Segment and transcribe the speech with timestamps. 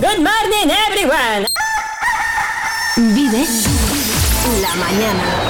[0.00, 1.48] Good morning, everyone.
[3.16, 3.44] Vive
[4.62, 5.47] la mañana.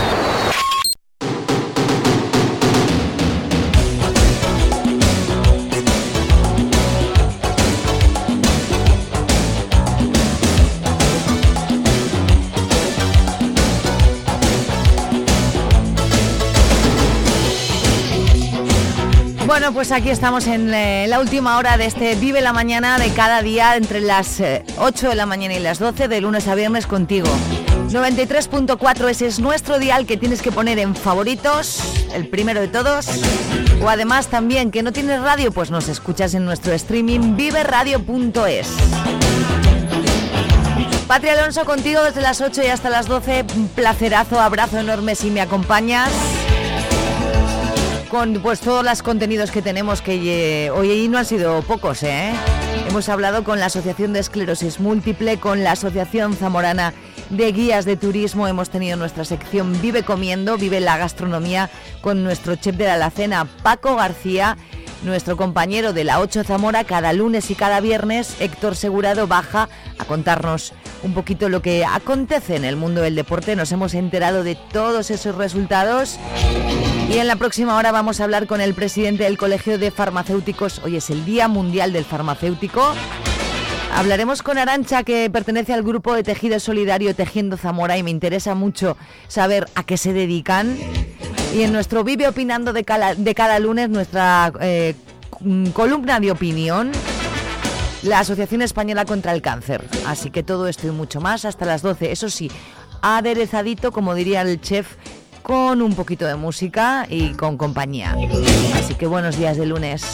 [19.69, 23.11] Bueno, pues aquí estamos en eh, la última hora de este Vive la Mañana de
[23.11, 24.41] cada día entre las
[24.79, 27.29] 8 eh, de la mañana y las 12 de lunes a viernes contigo.
[27.91, 31.83] 93.4 ese es nuestro dial que tienes que poner en favoritos,
[32.15, 33.09] el primero de todos.
[33.83, 38.69] O además también que no tienes radio, pues nos escuchas en nuestro streaming viveradio.es.
[41.07, 43.45] Patria Alonso contigo desde las 8 y hasta las 12.
[43.55, 46.09] Un placerazo, abrazo enorme si me acompañas
[48.09, 52.33] con pues todos los contenidos que tenemos que eh, hoy no han sido pocos, ¿eh?
[52.89, 56.95] Hemos hablado con la Asociación de Esclerosis Múltiple, con la Asociación Zamorana
[57.31, 61.69] de Guías de Turismo, hemos tenido nuestra sección Vive Comiendo, Vive la Gastronomía
[62.01, 64.57] con nuestro chef de la alacena Paco García
[65.03, 69.69] nuestro compañero de la 8 Zamora, cada lunes y cada viernes, Héctor Segurado, baja
[69.99, 73.57] a contarnos un poquito lo que acontece en el mundo del deporte.
[73.57, 76.19] Nos hemos enterado de todos esos resultados.
[77.09, 80.81] Y en la próxima hora vamos a hablar con el presidente del Colegio de Farmacéuticos.
[80.85, 82.95] Hoy es el Día Mundial del Farmacéutico.
[83.95, 88.55] Hablaremos con Arancha, que pertenece al grupo de tejido solidario Tejiendo Zamora, y me interesa
[88.55, 90.77] mucho saber a qué se dedican.
[91.55, 94.95] Y en nuestro Vive Opinando de cada, de cada lunes, nuestra eh,
[95.73, 96.93] columna de opinión,
[98.03, 99.83] la Asociación Española contra el Cáncer.
[100.07, 102.13] Así que todo esto y mucho más hasta las 12.
[102.13, 102.51] Eso sí,
[103.01, 104.97] aderezadito, como diría el chef,
[105.43, 108.15] con un poquito de música y con compañía.
[108.75, 110.05] Así que buenos días de lunes.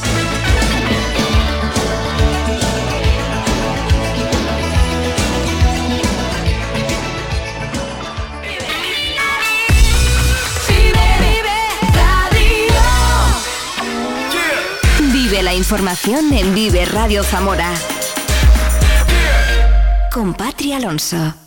[15.43, 17.73] La información en Vive Radio Zamora.
[20.13, 21.44] Con Patria Alonso.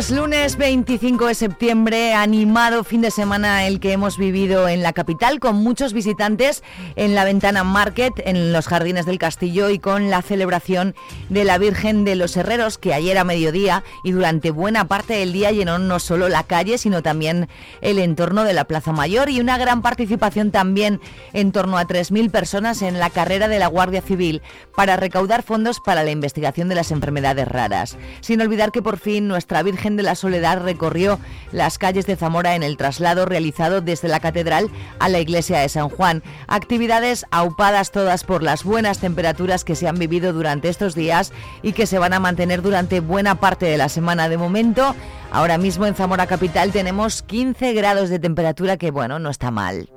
[0.00, 4.94] Pues lunes 25 de septiembre, animado fin de semana el que hemos vivido en la
[4.94, 6.62] capital, con muchos visitantes
[6.96, 10.94] en la Ventana Market, en los Jardines del Castillo y con la celebración
[11.28, 15.34] de la Virgen de los Herreros, que ayer a mediodía y durante buena parte del
[15.34, 17.50] día llenó no solo la calle, sino también
[17.82, 20.98] el entorno de la Plaza Mayor y una gran participación también
[21.34, 24.40] en torno a 3.000 personas en la carrera de la Guardia Civil
[24.74, 27.98] para recaudar fondos para la investigación de las enfermedades raras.
[28.22, 31.18] Sin olvidar que por fin nuestra Virgen de la Soledad recorrió
[31.52, 35.68] las calles de Zamora en el traslado realizado desde la catedral a la iglesia de
[35.68, 36.22] San Juan.
[36.46, 41.72] Actividades aupadas todas por las buenas temperaturas que se han vivido durante estos días y
[41.72, 44.28] que se van a mantener durante buena parte de la semana.
[44.28, 44.94] De momento,
[45.30, 49.90] ahora mismo en Zamora Capital tenemos 15 grados de temperatura que, bueno, no está mal.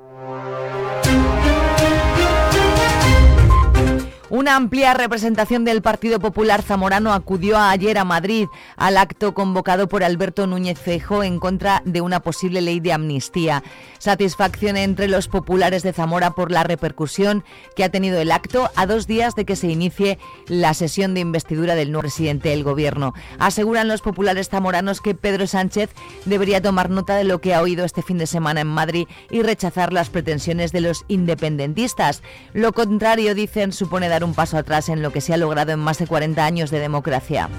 [4.34, 10.04] Una amplia representación del Partido Popular Zamorano acudió ayer a Madrid al acto convocado por
[10.04, 13.62] Alberto Núñez Fejo en contra de una posible ley de amnistía.
[14.00, 17.44] Satisfacción entre los populares de Zamora por la repercusión
[17.76, 20.18] que ha tenido el acto a dos días de que se inicie
[20.48, 23.14] la sesión de investidura del nuevo presidente del Gobierno.
[23.38, 25.92] Aseguran los populares zamoranos que Pedro Sánchez
[26.26, 29.44] debería tomar nota de lo que ha oído este fin de semana en Madrid y
[29.44, 32.24] rechazar las pretensiones de los independentistas.
[32.54, 35.80] Lo contrario, dicen, supone dar un paso atrás en lo que se ha logrado en
[35.80, 37.50] más de 40 años de democracia.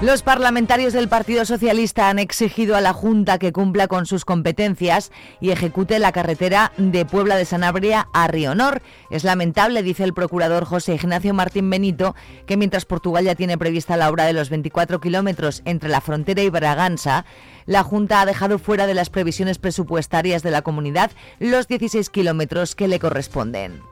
[0.00, 5.10] Los parlamentarios del Partido Socialista han exigido a la Junta que cumpla con sus competencias
[5.40, 8.80] y ejecute la carretera de Puebla de Sanabria a Rionor.
[9.10, 12.14] Es lamentable, dice el procurador José Ignacio Martín Benito,
[12.46, 16.42] que mientras Portugal ya tiene prevista la obra de los 24 kilómetros entre la frontera
[16.42, 17.24] y Braganza,
[17.66, 21.10] la Junta ha dejado fuera de las previsiones presupuestarias de la comunidad
[21.40, 23.82] los 16 kilómetros que le corresponden.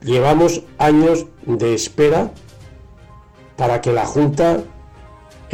[0.00, 2.30] Llevamos años de espera
[3.56, 4.62] para que la Junta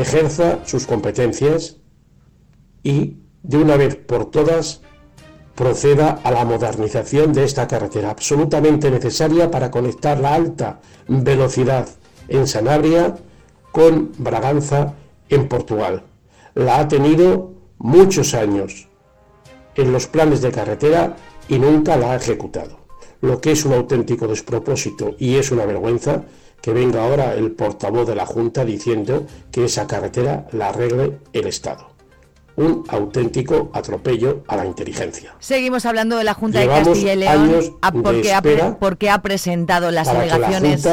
[0.02, 1.76] ejerza sus competencias
[2.82, 4.82] y de una vez por todas
[5.54, 11.88] proceda a la modernización de esta carretera absolutamente necesaria para conectar la alta velocidad
[12.28, 13.16] en Sanabria
[13.72, 14.94] con Braganza
[15.28, 16.04] en Portugal.
[16.54, 18.88] La ha tenido muchos años
[19.74, 21.16] en los planes de carretera
[21.48, 22.80] y nunca la ha ejecutado.
[23.20, 26.24] Lo que es un auténtico despropósito y es una vergüenza
[26.60, 31.46] que venga ahora el portavoz de la Junta diciendo que esa carretera la arregle el
[31.46, 31.90] Estado
[32.56, 35.34] un auténtico atropello a la inteligencia.
[35.38, 38.42] Seguimos hablando de la Junta de Castilla y León porque, ha,
[38.78, 40.86] porque ha presentado las alegaciones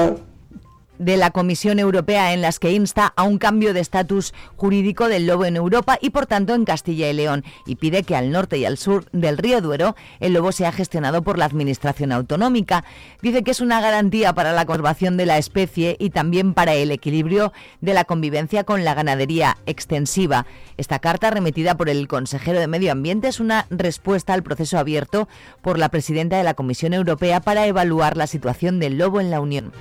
[0.99, 5.27] de la Comisión Europea en las que insta a un cambio de estatus jurídico del
[5.27, 8.57] lobo en Europa y por tanto en Castilla y León y pide que al norte
[8.57, 12.83] y al sur del río Duero el lobo sea gestionado por la Administración Autonómica.
[13.21, 16.91] Dice que es una garantía para la conservación de la especie y también para el
[16.91, 20.45] equilibrio de la convivencia con la ganadería extensiva.
[20.77, 25.27] Esta carta remitida por el consejero de Medio Ambiente es una respuesta al proceso abierto
[25.61, 29.39] por la presidenta de la Comisión Europea para evaluar la situación del lobo en la
[29.39, 29.71] Unión.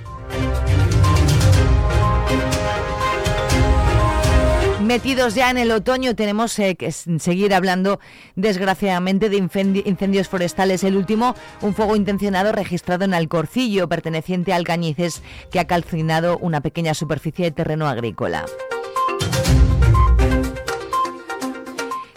[4.87, 7.99] Metidos ya en el otoño, tenemos eh, que seguir hablando,
[8.37, 10.81] desgraciadamente, de incendios forestales.
[10.85, 16.61] El último, un fuego intencionado registrado en Alcorcillo, perteneciente al Cañices, que ha calcinado una
[16.61, 18.45] pequeña superficie de terreno agrícola.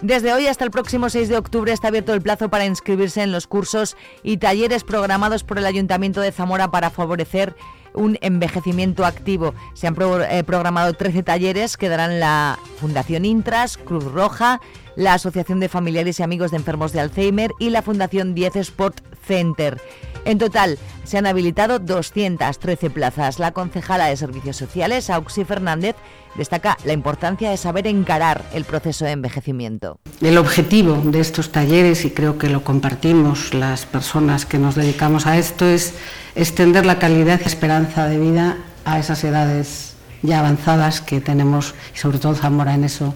[0.00, 3.32] Desde hoy hasta el próximo 6 de octubre está abierto el plazo para inscribirse en
[3.32, 7.56] los cursos y talleres programados por el Ayuntamiento de Zamora para favorecer
[7.94, 9.54] un envejecimiento activo.
[9.74, 9.96] Se han
[10.30, 14.60] eh, programado 13 talleres que darán la Fundación Intras, Cruz Roja,
[14.96, 19.00] la Asociación de Familiares y Amigos de Enfermos de Alzheimer y la Fundación 10 Sport
[19.26, 19.80] Center.
[20.24, 23.38] En total, se han habilitado 213 plazas.
[23.38, 25.96] La concejala de Servicios Sociales, Auxi Fernández,
[26.36, 29.98] destaca la importancia de saber encarar el proceso de envejecimiento.
[30.20, 35.26] El objetivo de estos talleres, y creo que lo compartimos las personas que nos dedicamos
[35.26, 35.94] a esto, es
[36.34, 41.98] extender la calidad y esperanza de vida a esas edades ya avanzadas que tenemos, y
[41.98, 43.14] sobre todo Zamora en eso,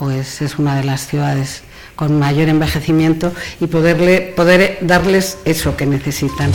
[0.00, 1.60] pues es una de las ciudades
[1.94, 6.50] con mayor envejecimiento y poderle, poder darles eso que necesitan.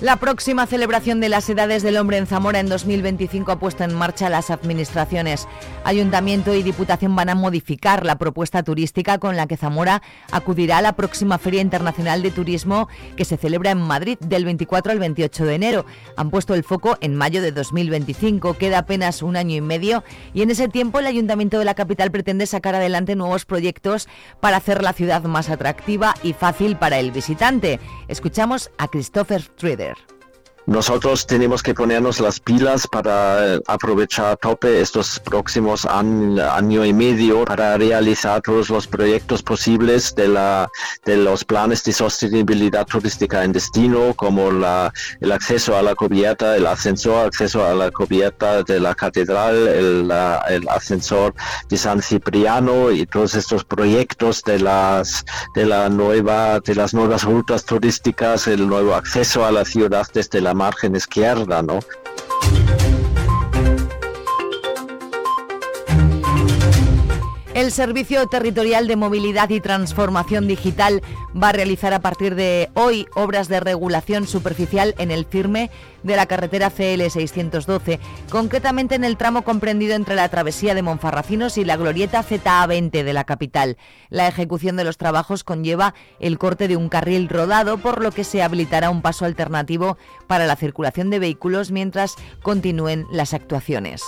[0.00, 3.92] La próxima celebración de las Edades del Hombre en Zamora en 2025 ha puesto en
[3.92, 5.46] marcha las administraciones.
[5.84, 10.00] Ayuntamiento y Diputación van a modificar la propuesta turística con la que Zamora
[10.32, 14.90] acudirá a la próxima Feria Internacional de Turismo que se celebra en Madrid del 24
[14.90, 15.84] al 28 de enero.
[16.16, 20.02] Han puesto el foco en mayo de 2025, queda apenas un año y medio
[20.32, 24.08] y en ese tiempo el Ayuntamiento de la capital pretende sacar adelante nuevos proyectos
[24.40, 27.80] para hacer la ciudad más atractiva y fácil para el visitante.
[28.08, 29.89] Escuchamos a Christopher Trader.
[30.70, 36.92] Nosotros tenemos que ponernos las pilas para eh, aprovechar a tope estos próximos año y
[36.92, 40.70] medio para realizar todos los proyectos posibles de, la,
[41.04, 46.56] de los planes de sostenibilidad turística en destino, como la, el acceso a la cubierta,
[46.56, 50.12] el ascensor, acceso a la cubierta de la catedral, el,
[50.50, 51.34] el ascensor
[51.68, 55.24] de San Cipriano y todos estos proyectos de las,
[55.56, 60.40] de, la nueva, de las nuevas rutas turísticas, el nuevo acceso a la ciudad desde
[60.40, 61.80] la margen izquierda, ¿no?
[67.60, 71.02] El Servicio Territorial de Movilidad y Transformación Digital
[71.36, 75.70] va a realizar a partir de hoy obras de regulación superficial en el firme
[76.02, 81.58] de la carretera CL 612, concretamente en el tramo comprendido entre la travesía de Monfarracinos
[81.58, 83.76] y la glorieta ZA20 de la capital.
[84.08, 88.24] La ejecución de los trabajos conlleva el corte de un carril rodado, por lo que
[88.24, 94.00] se habilitará un paso alternativo para la circulación de vehículos mientras continúen las actuaciones.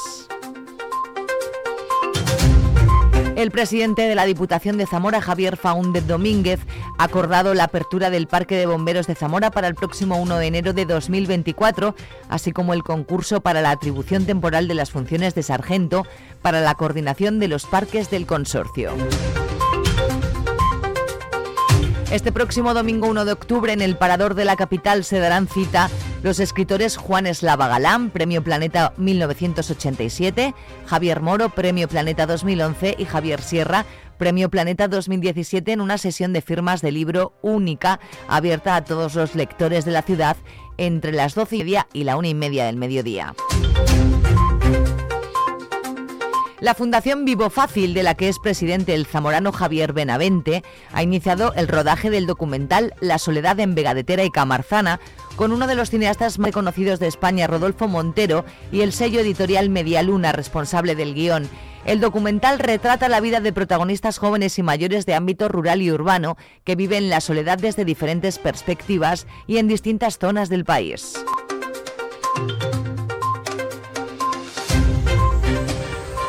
[3.42, 6.60] El presidente de la Diputación de Zamora, Javier Faúndez Domínguez,
[6.96, 10.46] ha acordado la apertura del Parque de Bomberos de Zamora para el próximo 1 de
[10.46, 11.96] enero de 2024,
[12.28, 16.06] así como el concurso para la atribución temporal de las funciones de sargento
[16.40, 18.92] para la coordinación de los parques del consorcio.
[22.12, 25.88] Este próximo domingo 1 de octubre en el Parador de la capital se darán cita
[26.22, 30.54] los escritores Juan Eslava Galán, Premio Planeta 1987,
[30.84, 33.86] Javier Moro, Premio Planeta 2011 y Javier Sierra,
[34.18, 39.34] Premio Planeta 2017 en una sesión de firmas de libro única abierta a todos los
[39.34, 40.36] lectores de la ciudad
[40.76, 43.34] entre las 12 y media y la una y media del mediodía.
[46.62, 51.52] La Fundación Vivo Fácil, de la que es presidente el zamorano Javier Benavente, ha iniciado
[51.54, 55.00] el rodaje del documental La soledad en Vegadetera y Camarzana,
[55.34, 59.70] con uno de los cineastas más conocidos de España, Rodolfo Montero, y el sello editorial
[59.70, 61.48] Medialuna, responsable del guion.
[61.84, 66.36] El documental retrata la vida de protagonistas jóvenes y mayores de ámbito rural y urbano
[66.62, 71.24] que viven la soledad desde diferentes perspectivas y en distintas zonas del país.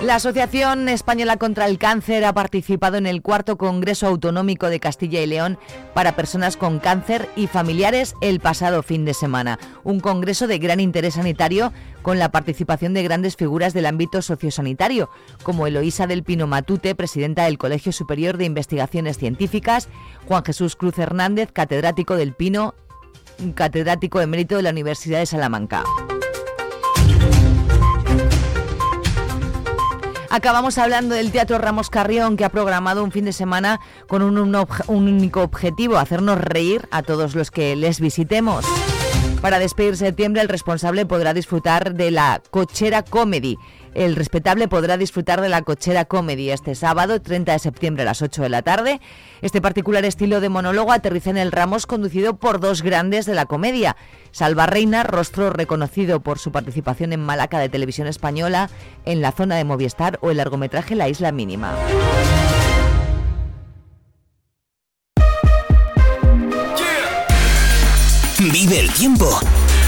[0.03, 5.21] La Asociación Española contra el Cáncer ha participado en el cuarto Congreso Autonómico de Castilla
[5.21, 5.57] y León
[5.93, 9.59] para personas con cáncer y familiares el pasado fin de semana.
[9.85, 15.09] Un congreso de gran interés sanitario con la participación de grandes figuras del ámbito sociosanitario,
[15.41, 19.87] como Eloísa del Pino Matute, presidenta del Colegio Superior de Investigaciones Científicas,
[20.27, 22.75] Juan Jesús Cruz Hernández, catedrático del Pino,
[23.55, 25.85] catedrático emérito de la Universidad de Salamanca.
[30.33, 34.55] Acabamos hablando del Teatro Ramos Carrión, que ha programado un fin de semana con un,
[34.87, 38.65] único objetivo, hacernos reír a todos los que les visitemos.
[39.43, 43.59] Para despedir septiembre, el responsable podrá disfrutar de la Cochera Comedy,
[43.95, 48.21] el respetable podrá disfrutar de la Cochera Comedy este sábado, 30 de septiembre a las
[48.21, 49.01] 8 de la tarde.
[49.41, 53.45] Este particular estilo de monólogo aterriza en el Ramos conducido por dos grandes de la
[53.45, 53.95] comedia.
[54.31, 58.69] Salva Reina, rostro reconocido por su participación en Malaca de Televisión Española,
[59.05, 61.75] en la zona de Movistar o el largometraje La Isla Mínima.
[68.51, 69.39] Vive el tiempo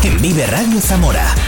[0.03, 1.45] en Vive Radio Zamora.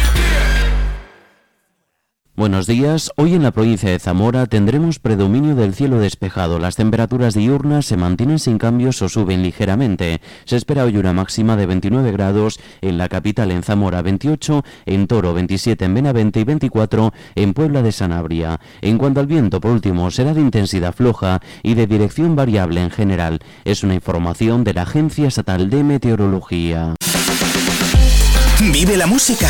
[2.37, 3.09] Buenos días.
[3.15, 6.59] Hoy en la provincia de Zamora tendremos predominio del cielo despejado.
[6.59, 10.21] Las temperaturas diurnas se mantienen sin cambios o suben ligeramente.
[10.45, 15.07] Se espera hoy una máxima de 29 grados en la capital en Zamora, 28 en
[15.07, 18.59] Toro, 27 en Benavente y 24 en Puebla de Sanabria.
[18.81, 22.91] En cuanto al viento, por último, será de intensidad floja y de dirección variable en
[22.91, 23.39] general.
[23.65, 26.93] Es una información de la Agencia Estatal de Meteorología.
[28.71, 29.49] Vive la música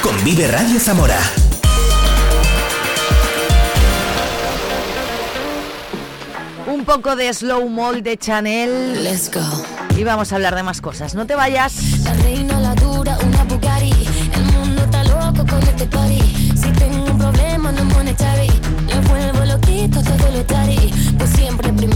[0.00, 1.18] con Vive Radio Zamora.
[6.82, 9.04] Un poco de slow mo de Chanel.
[9.04, 9.40] Let's go.
[9.96, 11.14] Y vamos a hablar de más cosas.
[11.14, 12.02] No te vayas.
[12.02, 13.92] La reina, la dura, una Bugatti.
[14.34, 16.20] El mundo está loco con este party.
[16.56, 18.50] Si tengo un problema, no monetary.
[18.88, 20.92] Le vuelvo loquito todo lo tari.
[21.16, 21.91] Pues siempre primera,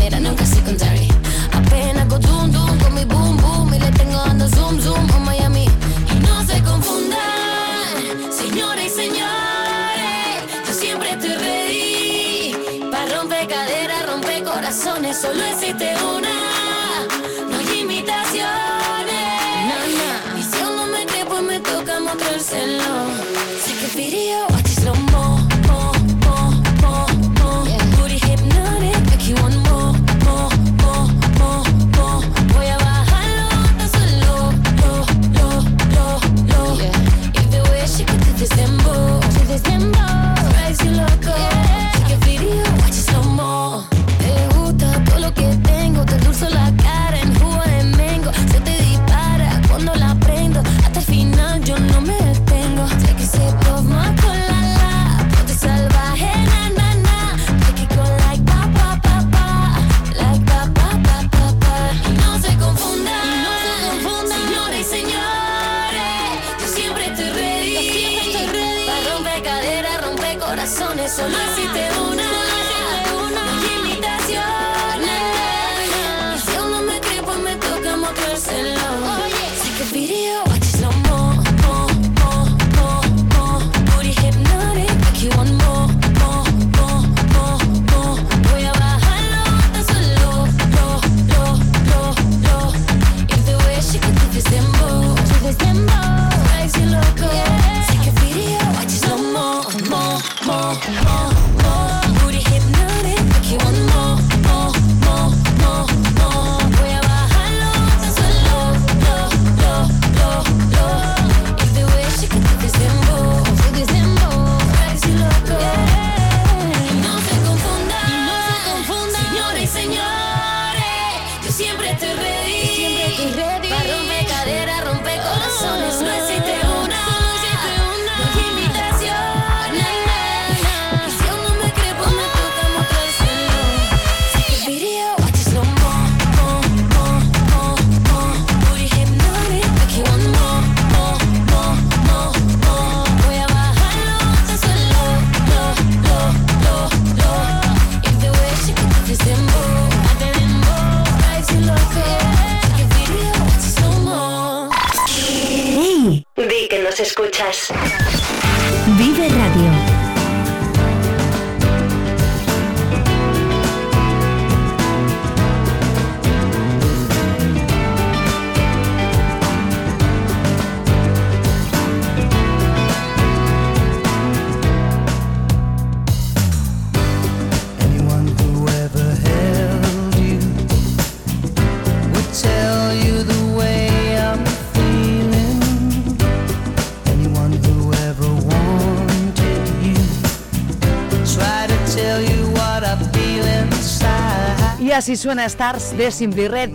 [194.96, 196.70] así suena Stars de Simply Red.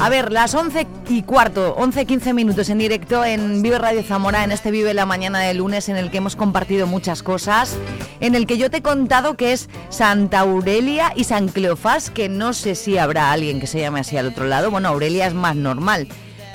[0.00, 4.42] A ver, las 11 y cuarto, 11, 15 minutos en directo en Vive Radio Zamora,
[4.42, 7.76] en este Vive la Mañana de lunes, en el que hemos compartido muchas cosas,
[8.20, 12.30] en el que yo te he contado que es Santa Aurelia y San Cleofás, que
[12.30, 14.70] no sé si habrá alguien que se llame así al otro lado.
[14.70, 16.08] Bueno, Aurelia es más normal,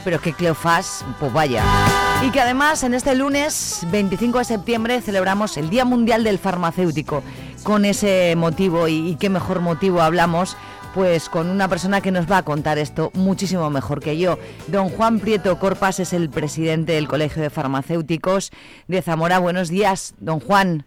[0.03, 1.63] pero que Cleofás, pues vaya.
[2.23, 7.21] Y que además en este lunes 25 de septiembre celebramos el Día Mundial del Farmacéutico.
[7.61, 10.57] Con ese motivo, y, y qué mejor motivo hablamos,
[10.93, 14.37] pues con una persona que nos va a contar esto muchísimo mejor que yo.
[14.67, 18.51] Don Juan Prieto Corpas es el presidente del Colegio de Farmacéuticos
[18.87, 19.39] de Zamora.
[19.39, 20.85] Buenos días, don Juan.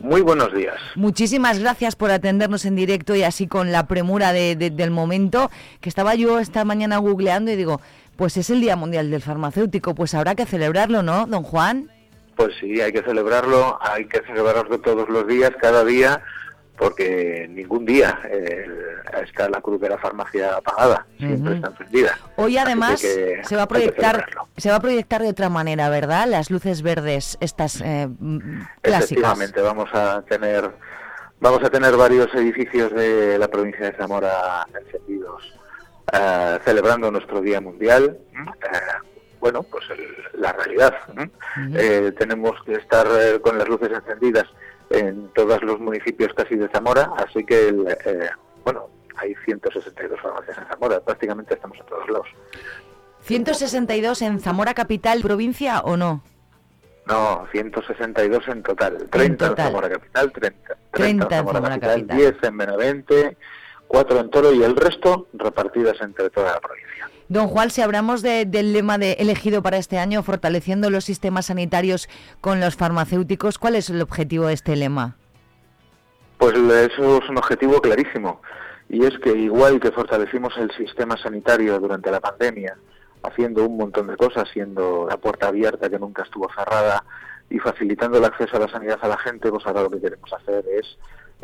[0.00, 0.76] Muy buenos días.
[0.94, 5.50] Muchísimas gracias por atendernos en directo y así con la premura de- de- del momento,
[5.80, 7.80] que estaba yo esta mañana googleando y digo,
[8.16, 11.90] pues es el Día Mundial del Farmacéutico, pues habrá que celebrarlo, ¿no, don Juan?
[12.36, 16.22] Pues sí, hay que celebrarlo, hay que celebrarlo todos los días, cada día,
[16.78, 18.66] porque ningún día eh,
[19.24, 21.54] está la cruz de la farmacia apagada, siempre Ujú.
[21.54, 22.18] está encendida.
[22.36, 26.26] Hoy además que se va a proyectar se va a proyectar de otra manera, ¿verdad?
[26.28, 28.38] Las luces verdes, estas eh, mm,
[28.80, 29.02] clásicas.
[29.10, 30.70] Efectivamente, vamos a tener
[31.40, 35.42] vamos a tener varios edificios de la provincia de Zamora encendidos,
[36.12, 38.18] eh, celebrando nuestro Día Mundial.
[38.34, 38.78] Eh,
[39.40, 40.94] bueno, pues el- la realidad.
[41.18, 41.28] ¿eh?
[41.74, 43.06] Eh, tenemos que estar
[43.40, 44.46] con las luces encendidas
[44.90, 48.30] en todos los municipios casi de Zamora, así que, el, eh,
[48.64, 52.28] bueno, hay 162 farmacias en Zamora, prácticamente estamos en todos lados.
[53.22, 56.22] 162 en Zamora capital, provincia o no?
[57.06, 59.08] No, 162 en total.
[59.10, 59.66] 30 en, total.
[59.66, 62.16] Zamora Capital, 30, 30 en en Zamora, Zamora Capital, Capital.
[62.16, 63.36] 10 en Benavente,
[63.88, 67.08] 4 en Toro y el resto repartidas entre toda la provincia.
[67.28, 71.46] Don Juan, si hablamos de- del lema de elegido para este año, fortaleciendo los sistemas
[71.46, 72.08] sanitarios
[72.40, 75.16] con los farmacéuticos, ¿cuál es el objetivo de este lema?
[76.38, 78.40] Pues eso es un objetivo clarísimo.
[78.88, 82.76] Y es que igual que fortalecimos el sistema sanitario durante la pandemia,
[83.22, 87.04] haciendo un montón de cosas, siendo la puerta abierta que nunca estuvo cerrada
[87.50, 90.32] y facilitando el acceso a la sanidad a la gente, pues ahora lo que queremos
[90.32, 90.86] hacer es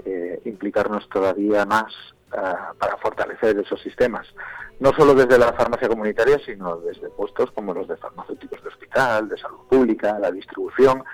[0.06, 1.92] eh, implicarnos todavía más
[2.78, 4.26] para fortalecer esos sistemas.
[4.80, 9.28] No solo desde la farmacia comunitaria, sino desde puestos como los de farmacéuticos de hospital,
[9.28, 11.04] de salud pública, la distribución,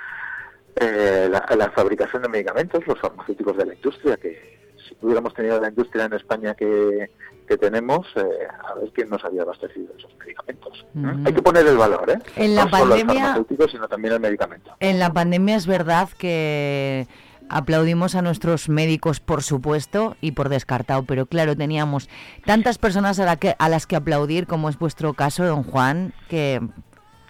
[0.77, 5.61] eh, la, la fabricación de medicamentos, los farmacéuticos de la industria, que si hubiéramos tenido
[5.61, 7.11] la industria en España que,
[7.47, 8.23] que tenemos, eh,
[8.65, 10.87] a ver quién nos había abastecido esos medicamentos.
[10.95, 10.99] ¿eh?
[10.99, 11.21] Ujú.
[11.27, 12.19] Hay que poner el valor, ¿eh?
[12.37, 14.75] En la no solo el pandemia- farmacéutico, sino también el medicamento.
[14.81, 17.07] En la pandemia es verdad que
[17.51, 22.09] aplaudimos a nuestros médicos, por supuesto, y por descartado, pero claro, teníamos
[22.47, 26.13] tantas personas a, la que, a las que aplaudir, como es vuestro caso, don Juan,
[26.29, 26.61] que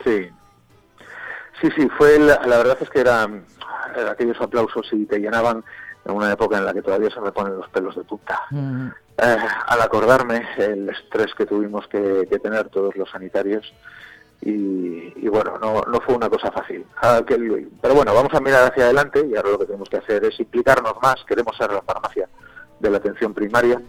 [0.04, 0.28] Sí.
[1.61, 3.44] Sí, sí, fue la, la verdad es que eran
[3.96, 5.62] eh, aquellos aplausos y te llenaban
[6.06, 8.40] en una época en la que todavía se me ponen los pelos de punta.
[8.50, 8.87] mm,
[9.22, 13.70] Eh, al acordarme el estrés que tuvimos que, que tener todos los sanitarios
[14.42, 16.87] y, y bueno, no, no fue una cosa fácil.
[17.81, 20.38] Pero bueno, vamos a mirar hacia adelante y ahora lo que tenemos que hacer es
[20.40, 22.29] implicarnos más, queremos ser la farmacia
[22.79, 23.81] de la atención primaria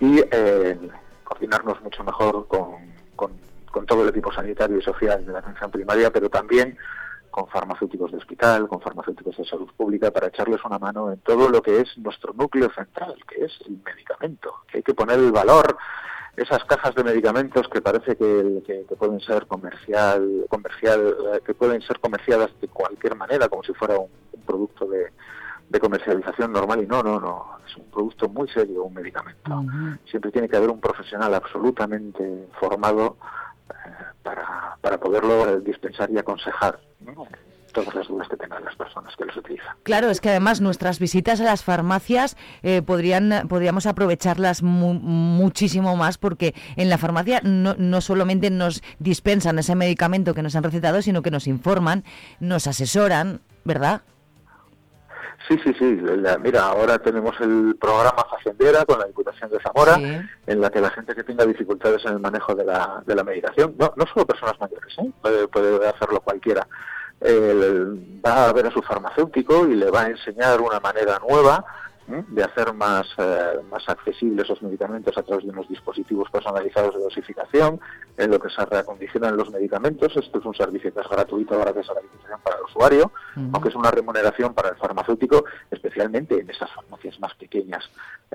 [0.00, 0.78] y eh,
[1.22, 3.32] coordinarnos mucho mejor con, con,
[3.70, 6.76] con todo el equipo sanitario y social de la atención primaria, pero también
[7.34, 11.48] con farmacéuticos de hospital, con farmacéuticos de salud pública, para echarles una mano en todo
[11.48, 14.54] lo que es nuestro núcleo central, que es el medicamento.
[14.68, 15.76] Que hay que poner el valor,
[16.36, 21.54] esas cajas de medicamentos que parece que, que- que pueden ser comercial, comercial, eh, que
[21.54, 25.12] pueden ser comerciadas de cualquier manera, como si fuera un, un producto de,
[25.68, 29.50] de comercialización normal y no, no, no, es un producto muy serio, un medicamento.
[30.10, 33.16] Siempre tiene que haber un profesional absolutamente formado
[33.70, 33.74] eh,
[34.22, 37.26] para, para poderlo eh, dispensar y aconsejar ¿no?
[37.74, 39.76] Todas las dudas que tengan las personas que los utilizan.
[39.82, 45.94] Claro, es que además nuestras visitas a las farmacias eh, podrían, podríamos aprovecharlas mu- muchísimo
[45.96, 50.62] más porque en la farmacia no, no solamente nos dispensan ese medicamento que nos han
[50.62, 52.04] recetado, sino que nos informan,
[52.40, 54.00] nos asesoran, ¿verdad?
[55.48, 55.96] Sí, sí, sí.
[56.00, 60.16] la- mira, ahora tenemos el programa Facendera con la Diputación de Zamora, Sí.
[60.46, 63.24] en la que la gente que tenga dificultades en el manejo de la, de la
[63.24, 65.10] medicación, no, no solo personas mayores, ¿eh?
[65.20, 66.66] puede, puede hacerlo cualquiera,
[67.24, 71.64] va a ver a su farmacéutico y le va a enseñar una manera nueva
[72.08, 72.24] ¿eh?
[72.28, 77.02] de hacer más, eh, más accesibles esos medicamentos a través de unos dispositivos personalizados de
[77.02, 77.80] dosificación,
[78.16, 80.16] en lo que se reacondicionan los medicamentos.
[80.16, 83.12] Esto es un servicio que es gratuito gracias a la Diputación para el usuario,
[83.52, 87.84] aunque es una remuneración para el farmacéutico, especialmente en esas farmacias más pequeñas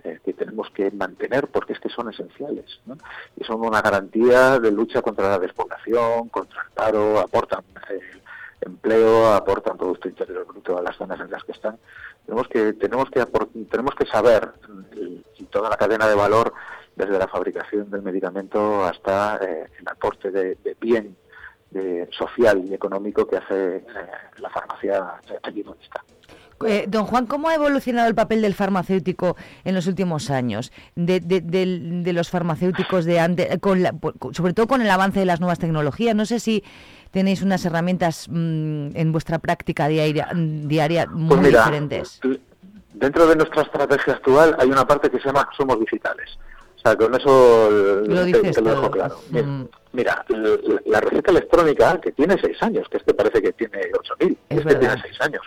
[0.04, 2.97] eh, que tenemos que mantener porque es que son esenciales ¿no?
[3.36, 7.99] y son una garantía de lucha contra la despoblación, contra el paro, aportan eh,
[8.62, 11.78] empleo, aportan Producto Interior Bruto a las zonas en las que están.
[12.26, 13.26] Tenemos que tenemos que
[13.69, 14.52] tenemos que saber
[15.38, 16.54] y toda la cadena de valor
[16.95, 21.15] desde la fabricación del medicamento hasta eh, el aporte de, bien
[22.12, 23.84] social y económico que hace eh,
[24.38, 26.04] la farmacia allí donde está.
[26.67, 30.72] Eh, don Juan, ¿cómo ha evolucionado el papel del farmacéutico en los últimos años?
[30.95, 33.48] De, los farmacéuticos de antes,
[34.32, 36.15] sobre todo con el avance de las nuevas tecnologías.
[36.15, 36.63] No sé si
[37.12, 42.19] tenéis unas herramientas mm, en vuestra práctica diaria, diaria muy pues diferentes.
[42.93, 46.38] Dentro de nuestra estrategia actual hay una parte que se llama Somos Digitales.
[46.78, 47.69] O sea, con eso
[48.08, 49.19] lo te, lo dejo claro.
[49.32, 49.63] Mm.
[49.91, 50.24] Mira,
[50.86, 55.02] la, receta electrónica, que tiene seis años, que este parece que tiene 8.000, este tiene
[55.02, 55.41] seis años,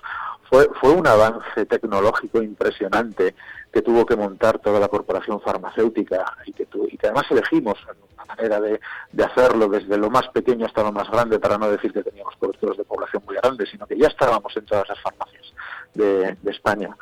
[0.52, 3.34] fue, fue un avance tecnológico impresionante
[3.72, 7.78] que tuvo que montar toda la corporación farmacéutica y que, y que además elegimos
[8.14, 8.78] una manera de,
[9.24, 12.76] hacerlo desde lo más pequeño hasta lo más grande, para no decir que teníamos coberturas
[12.76, 15.54] de población muy grandes, sino que ya estábamos en todas las farmacias
[15.94, 16.94] de España.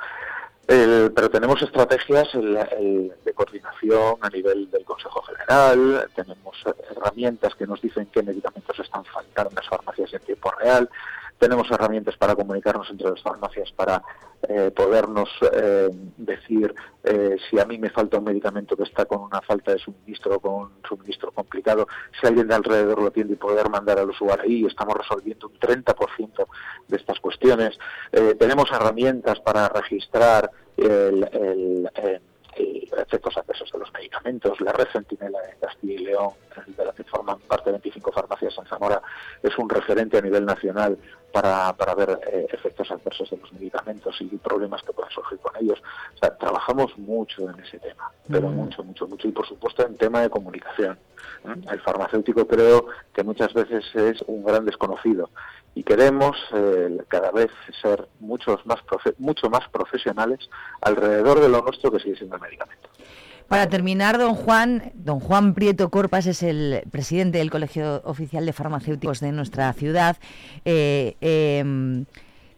[0.64, 6.56] Pero tenemos estrategias de coordinación a nivel del Consejo General, tenemos
[6.88, 10.88] herramientas que nos dicen qué medicamentos están faltando en las farmacias en tiempo real,
[11.40, 14.02] tenemos herramientas para comunicarnos entre las farmacias para
[14.46, 19.22] eh, podernos eh, decir eh, si a mí me falta un medicamento que está con
[19.22, 21.88] una falta de suministro o con un suministro complicado,
[22.20, 24.66] si alguien de alrededor lo tiene y poder mandar al usuario ahí.
[24.66, 26.46] Estamos resolviendo un 30%
[26.88, 27.78] de estas cuestiones.
[28.38, 31.28] tenemos herramientas para registrar el
[32.96, 34.60] efectos adversos de los medicamentos.
[34.60, 36.30] La red Centinela de Castilla y León,
[36.76, 39.02] de la que forman parte de 25 farmacias en Zamora,
[39.42, 40.98] es un referente a nivel nacional
[41.32, 45.56] para, para ver eh, efectos adversos de los medicamentos y problemas que pueden surgir con
[45.56, 45.80] ellos.
[46.14, 48.54] O sea, trabajamos mucho en ese tema, pero mm.
[48.54, 49.28] mucho, mucho, mucho.
[49.28, 50.98] Y por supuesto en tema de comunicación.
[51.70, 55.30] El farmacéutico creo que muchas veces es un gran desconocido
[55.74, 58.80] y queremos eh, cada vez ser muchos más
[59.18, 62.88] mucho más profesionales alrededor de lo nuestro que sigue siendo el medicamento.
[63.50, 68.52] Para terminar, don Juan, don Juan Prieto Corpas es el presidente del Colegio Oficial de
[68.52, 70.18] Farmacéuticos de nuestra ciudad.
[70.64, 72.06] Eh, em,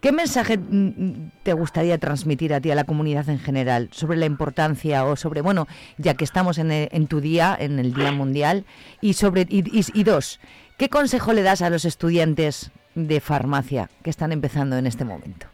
[0.03, 4.27] ¿Qué mensaje mm, te gustaría transmitir a ti, a la comunidad en general, sobre la
[4.27, 8.67] importancia o sobre, bueno, ya que estamos en, en tu día, en el Día Mundial,
[9.01, 10.41] y sobre, y, dos,
[10.77, 15.47] ¿qué consejo le das a los estudiantes de farmacia que están empezando en este momento?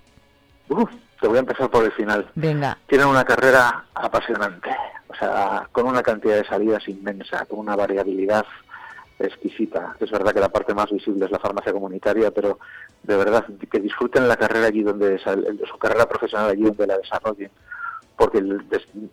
[1.21, 2.31] te voy a empezar por el final.
[2.35, 2.79] Venga.
[2.87, 4.71] Tienen una carrera apasionante,
[5.09, 8.47] o sea, con una cantidad de salidas inmensa, con una variabilidad
[9.19, 9.97] exquisita.
[9.99, 12.59] Es verdad que la parte más visible es la farmacia comunitaria, pero
[13.03, 17.51] de verdad que disfruten la carrera allí donde su carrera profesional allí donde la desarrollen
[18.19, 18.43] porque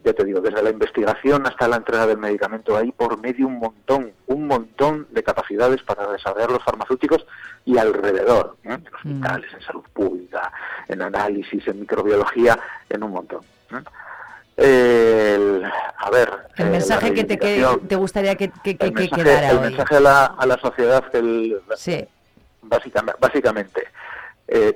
[0.04, 3.60] ya te digo, desde la investigación hasta la entrega del medicamento hay por medio un
[3.60, 7.24] montón, un montón de capacidades para desarrollar los farmacéuticos
[7.66, 8.74] y alrededor, ¿eh?
[8.74, 8.96] en mm.
[8.96, 10.52] hospitales, en salud pública,
[10.88, 13.42] en análisis, en microbiología, en un montón.
[14.58, 15.62] ¿eh?
[15.98, 16.30] a ver.
[16.58, 20.00] El eh, mensaje que te, te gustaría que, que, el mensaje, quedara El mensaje a
[20.00, 22.04] la, a la sociedad, el, sí.
[22.64, 23.84] básicamente, básicamente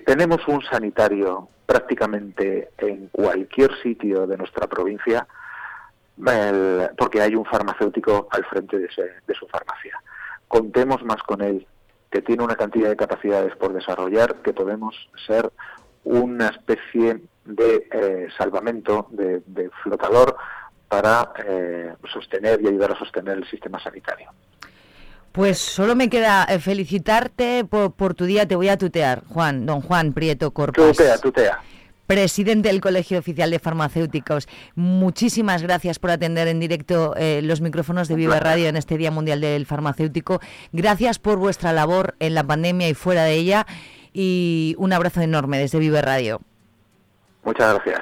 [0.05, 5.27] tenemos un sanitario prácticamente en cualquier sitio de nuestra provincia
[6.97, 8.89] porque hay un farmacéutico al frente de,
[9.35, 10.01] su farmacia.
[10.47, 11.67] Contemos más con él,
[12.09, 14.95] que tiene una cantidad de capacidades por desarrollar, que podemos
[15.27, 15.51] ser
[16.05, 20.35] una especie de eh, salvamento, de, flotador
[20.87, 24.31] para eh, sostener y ayudar a sostener el sistema sanitario.
[25.31, 28.47] Pues solo me queda eh, felicitarte por, tu día.
[28.47, 30.97] Te voy a tutear, Juan, don Juan Prieto Corpas.
[30.97, 31.59] Tutea, tutea.
[32.07, 38.07] Presidente del Colegio Oficial de Farmacéuticos, muchísimas gracias por atender en directo eh, los micrófonos
[38.07, 40.39] de Viva Radio en este Día Mundial del Farmacéutico.
[40.71, 43.67] Gracias por vuestra labor en la pandemia y fuera de ella.
[44.11, 46.41] Y un abrazo enorme desde Viva Radio.
[47.43, 48.01] Muchas gracias.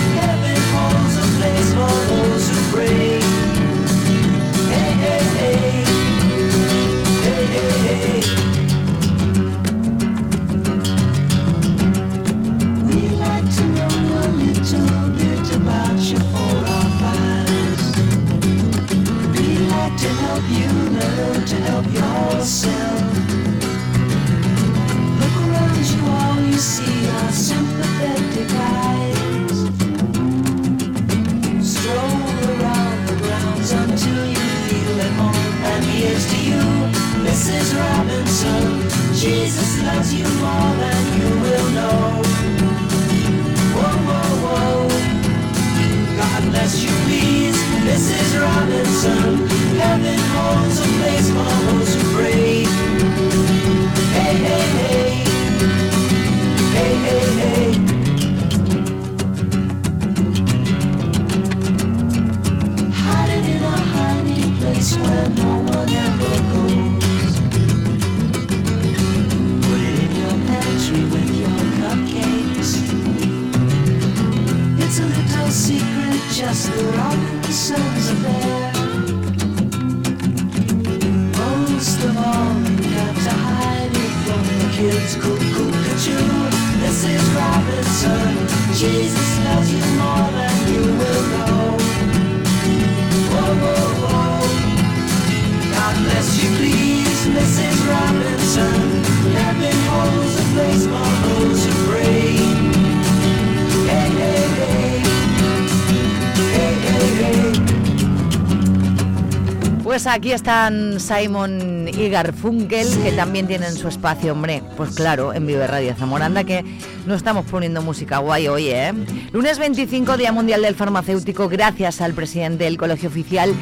[110.11, 114.61] aquí están Simon y Garfunkel, que también tienen su espacio, hombre.
[114.75, 116.65] Pues claro, en Vive Radio Zamoranda, que
[117.05, 118.93] no estamos poniendo música guay hoy, ¿eh?
[119.31, 123.53] Lunes 25, Día Mundial del Farmacéutico, gracias al presidente del Colegio Oficial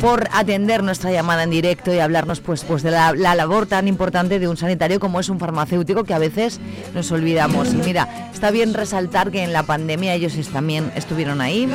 [0.00, 3.88] por atender nuestra llamada en directo y hablarnos pues, pues de la, la labor tan
[3.88, 6.60] importante de un sanitario como es un farmacéutico que a veces
[6.94, 7.72] nos olvidamos.
[7.72, 11.68] Y mira, está bien resaltar que en la pandemia ellos también estuvieron ahí.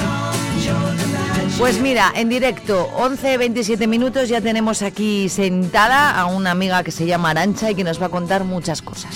[1.58, 6.92] Pues mira, en directo, 11, 27 minutos, ya tenemos aquí sentada a una amiga que
[6.92, 9.16] se llama Arancha y que nos va a contar muchas cosas.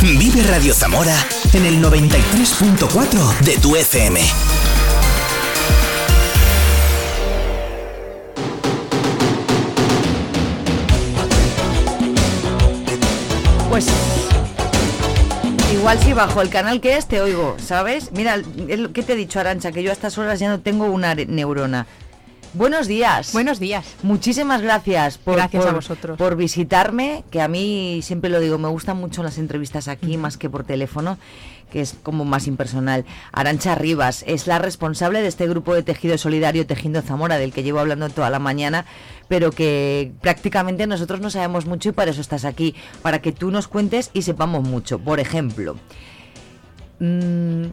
[0.00, 1.16] Vive Radio Zamora
[1.52, 4.20] en el 93.4 de tu FM.
[13.68, 13.86] Pues
[15.72, 18.12] igual si bajo el canal que es te oigo, ¿sabes?
[18.12, 18.40] Mira,
[18.94, 21.86] que te he dicho Arancha, que yo a estas horas ya no tengo una neurona.
[22.54, 23.32] Buenos días.
[23.32, 23.84] Buenos días.
[24.02, 26.18] Muchísimas gracias por, Gracias a vosotros.
[26.18, 30.36] por visitarme, que a mí siempre lo digo, me gustan mucho las entrevistas aquí más
[30.38, 31.18] que por teléfono,
[31.70, 33.04] que es como más impersonal.
[33.32, 37.62] Arancha Rivas es la responsable de este grupo de tejido solidario Tejiendo Zamora, del que
[37.62, 38.86] llevo hablando toda la mañana,
[39.28, 43.50] pero que prácticamente nosotros no sabemos mucho y para eso estás aquí, para que tú
[43.50, 44.98] nos cuentes y sepamos mucho.
[44.98, 45.76] Por ejemplo,
[47.00, 47.64] mm,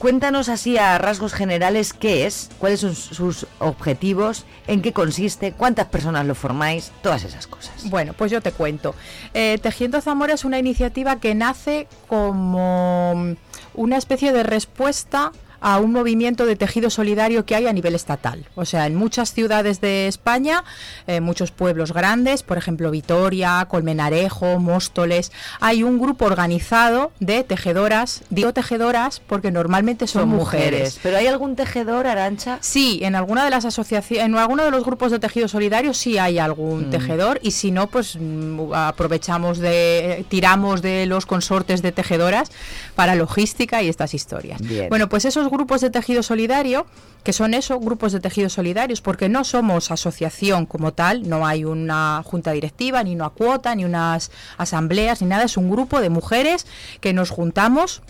[0.00, 5.88] Cuéntanos así a rasgos generales qué es, cuáles son sus objetivos, en qué consiste, cuántas
[5.88, 7.90] personas lo formáis, todas esas cosas.
[7.90, 8.94] Bueno, pues yo te cuento.
[9.34, 13.36] Eh, Tejiendo Zamora es una iniciativa que nace como
[13.74, 18.44] una especie de respuesta a un movimiento de tejido solidario que hay a nivel estatal.
[18.54, 20.64] O sea, en muchas ciudades de España,
[21.06, 28.22] eh, muchos pueblos grandes, por ejemplo Vitoria, Colmenarejo, Móstoles, hay un grupo organizado de tejedoras.
[28.30, 30.98] Digo tejedoras porque normalmente son, mujeres.
[31.02, 32.58] ¿Pero hay algún tejedor, Arancha?
[32.60, 36.18] Sí, en alguna de las asociaciones, en alguno de los grupos de tejido solidario sí
[36.18, 36.90] hay algún Mm.
[36.90, 42.50] tejedor y si no, pues mm, aprovechamos de, tiramos de los consortes de tejedoras
[42.94, 44.60] para logística y estas historias.
[44.60, 44.88] Bien.
[44.88, 46.86] Bueno, pues esos grupos de tejido solidario,
[47.22, 51.64] que son eso, grupos de tejido solidarios, porque no somos asociación como tal, no hay
[51.64, 56.10] una junta directiva, ni una cuota, ni unas asambleas, ni nada, es un grupo de
[56.10, 56.66] mujeres
[57.00, 58.02] que nos juntamos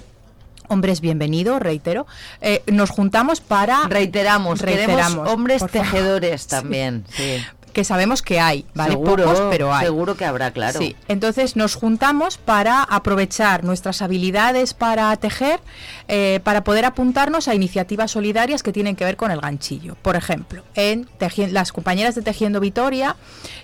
[0.69, 2.07] hombres bienvenidos, reitero,
[2.41, 3.89] eh, nos juntamos para...
[3.89, 5.73] Reiteramos, queremos hombres favor.
[5.73, 6.49] tejedores Sí.
[6.49, 7.05] también.
[7.11, 7.39] sí.
[7.73, 8.93] Que sabemos que hay, ¿vale?
[8.93, 9.85] Seguro, Pocos, pero hay.
[9.87, 10.79] seguro que habrá, claro.
[10.79, 15.61] Sí, entonces nos juntamos para aprovechar nuestras habilidades para tejer,
[16.09, 19.97] eh, para poder apuntarnos a iniciativas solidarias que tienen que ver con el ganchillo.
[20.03, 21.09] Por ejemplo, en
[21.53, 23.17] las compañeras de Tejiendo Vitoria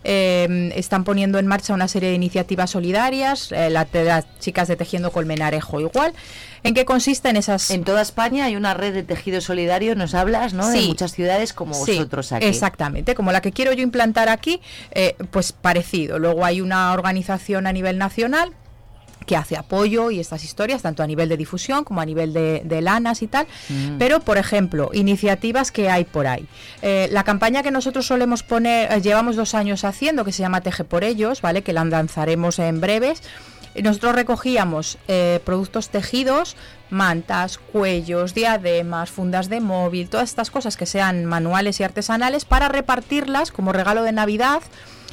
[0.04, 4.76] eh, están poniendo en marcha una serie de iniciativas solidarias, eh, la- las chicas de
[4.76, 6.12] Tejiendo Colmenarejo igual.
[6.66, 7.70] ¿En qué consisten esas?
[7.70, 10.68] En toda España hay una red de tejido solidario, nos hablas, ¿no?
[10.68, 10.88] De Sí.
[10.88, 12.46] muchas ciudades como Sí, vosotros aquí.
[12.46, 14.60] Exactamente, como la que quiero yo implantar aquí,
[14.92, 16.18] eh, pues parecido.
[16.18, 18.52] Luego hay una organización a nivel nacional
[19.26, 22.62] que hace apoyo y estas historias, tanto a nivel de difusión como a nivel de,
[22.64, 23.48] de lanas y tal.
[23.68, 23.98] Mm.
[23.98, 26.46] Pero, por ejemplo, iniciativas que hay por ahí.
[26.80, 30.60] Eh, la campaña que nosotros solemos poner, eh, llevamos dos años haciendo, que se llama
[30.60, 31.62] Teje por ellos, ¿vale?
[31.62, 33.20] Que la lanzaremos en breves.
[33.76, 36.56] Eh, Nosotros recogíamos eh, productos tejidos,
[36.90, 42.68] mantas, cuellos, diademas, fundas de móvil, todas estas cosas que sean manuales y artesanales para
[42.68, 44.62] repartirlas como regalo de Navidad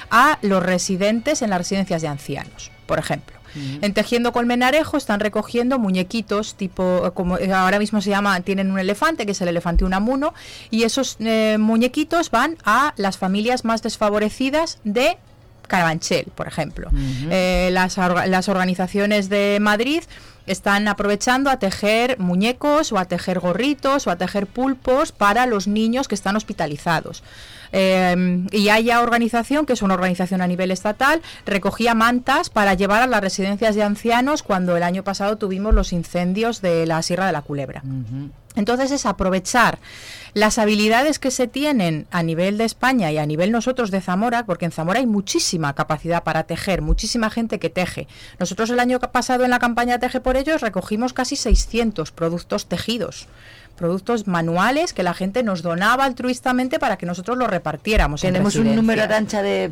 [0.10, 3.36] a los residentes en las residencias de ancianos, por ejemplo.
[3.82, 8.80] En Tejiendo Colmenarejo están recogiendo muñequitos tipo, como eh, ahora mismo se llama, tienen un
[8.80, 10.34] elefante, que es el elefante Unamuno,
[10.72, 15.20] y esos eh, muñequitos van a las familias más desfavorecidas de
[15.68, 16.90] Carabanchel, por ejemplo.
[17.30, 20.04] Eh, las, las organizaciones de Madrid
[20.46, 25.68] están aprovechando a tejer muñecos o a tejer gorritos o a tejer pulpos para los
[25.68, 27.24] niños que están hospitalizados.
[27.72, 32.76] Eh, y hay ya organización, que es una organización a nivel estatal, recogía mantas para
[32.76, 37.02] llevar a las residencias de ancianos cuando el año pasado tuvimos los incendios de la
[37.02, 37.82] Sierra de la Culebra.
[38.56, 39.80] Entonces es aprovechar
[40.34, 44.46] las habilidades que se tienen a nivel de España y a nivel nosotros de Zamora,
[44.46, 48.08] porque en Zamora hay muchísima capacidad para tejer, muchísima gente que teje.
[48.40, 53.28] Nosotros el año pasado en la campaña Teje por ellos recogimos casi 600 productos tejidos.
[53.84, 58.24] Productos manuales que la gente nos donaba altruistamente para que nosotros los repartiéramos.
[58.24, 59.42] en ¿Tenemos un número residencias.
[59.42, 59.72] arancha de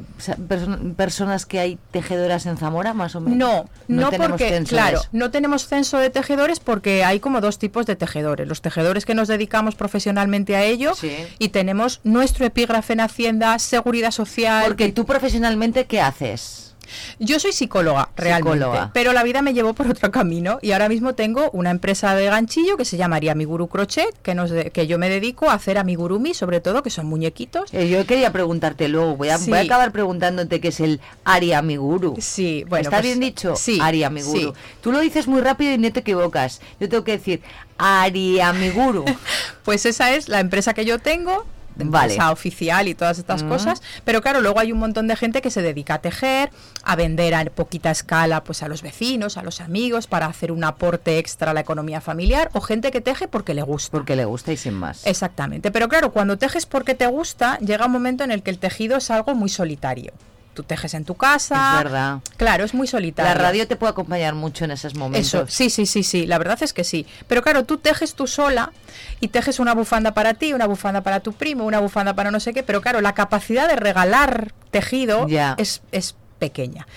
[0.98, 3.38] personas que hay tejedoras en Zamora, más o menos?
[3.38, 7.86] No, no, tenemos porque, claro, no tenemos censo de tejedores porque hay como dos tipos
[7.86, 8.50] de tejedores.
[8.50, 10.92] Los tejedores que nos dedicamos profesionalmente a ello
[11.40, 14.66] y tenemos nuestro epígrafe en Hacienda, Seguridad Social.
[14.66, 16.71] Porque tú profesionalmente, ¿qué haces?
[17.20, 18.92] Yo soy psicóloga, realmente, Psicóloga.
[18.94, 22.26] pero la vida me llevó por otro camino y ahora mismo tengo una empresa de
[22.26, 25.78] ganchillo que se llamaría Amiguru Crochet, que, nos de- que yo me dedico a hacer
[25.78, 27.74] amigurumi, sobre todo, que son muñequitos.
[27.74, 29.50] Eh, yo quería preguntarte luego, voy a, Sí.
[29.50, 32.16] voy a acabar preguntándote qué es el Ari Amiguru.
[32.20, 33.56] Sí, bueno, ¿Está pues, bien dicho?
[33.56, 34.40] sí, Ari Amiguru.
[34.40, 34.54] sí.
[34.82, 36.62] Tú lo dices muy rápido y no te equivocas.
[36.80, 37.42] Yo tengo que decir
[37.78, 39.06] Ari Amiguru.
[39.64, 42.14] Pues esa es la empresa que yo tengo, de Vale.
[42.14, 43.50] empresa oficial y todas estas Mm.
[43.50, 46.50] cosas, pero claro, luego hay un montón de gente que se dedica a tejer,
[46.84, 50.64] a vender a poquita escala pues a los vecinos, a los amigos, para hacer un
[50.64, 53.92] aporte extra a la economía familiar, o gente que teje porque le gusta.
[53.92, 55.06] Porque le gusta y sin más.
[55.06, 58.58] Exactamente, pero claro, cuando tejes porque te gusta, llega un momento en el que el
[58.60, 60.12] tejido es algo muy solitario.
[60.54, 61.78] Tú tejes en tu casa.
[61.78, 62.20] Es verdad.
[62.38, 63.34] Claro, es muy solitario.
[63.34, 65.34] La radio te puede acompañar mucho en esos momentos.
[65.34, 67.06] Eso, sí, sí, sí, sí, la verdad es que sí.
[67.28, 68.74] Pero claro, tú tejes tú sola
[69.22, 72.40] y tejes una bufanda para ti, una bufanda para tu primo, una bufanda para no
[72.42, 75.56] sé qué, pero claro, la capacidad de regalar tejido Ya.
[75.58, 76.88] es, es pequeña.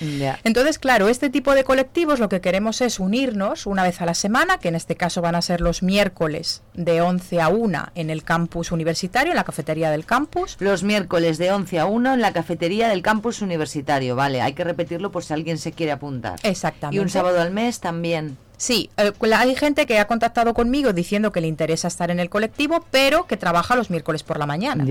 [0.42, 4.14] Entonces, claro, este tipo de colectivos lo que queremos es unirnos una vez a la
[4.14, 8.08] semana, que en este caso van a ser los miércoles de 11 a 1 en
[8.08, 10.56] el campus universitario, en la cafetería del campus.
[10.60, 14.16] Los miércoles de 11 a 1 en la cafetería del campus universitario.
[14.16, 16.38] Vale, hay que repetirlo por si alguien se quiere apuntar.
[16.42, 16.96] Exactamente.
[16.96, 18.38] Y un sábado al mes también.
[18.64, 22.30] Sí, eh, hay gente que ha contactado conmigo diciendo que le interesa estar en el
[22.30, 24.84] colectivo, pero que trabaja los miércoles por la mañana.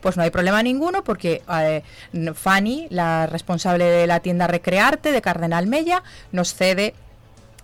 [0.00, 1.82] Pues no hay problema ninguno porque eh,
[2.34, 6.02] Fanny, la responsable de la tienda Recrearte de Cardenal Mella,
[6.32, 6.94] nos cede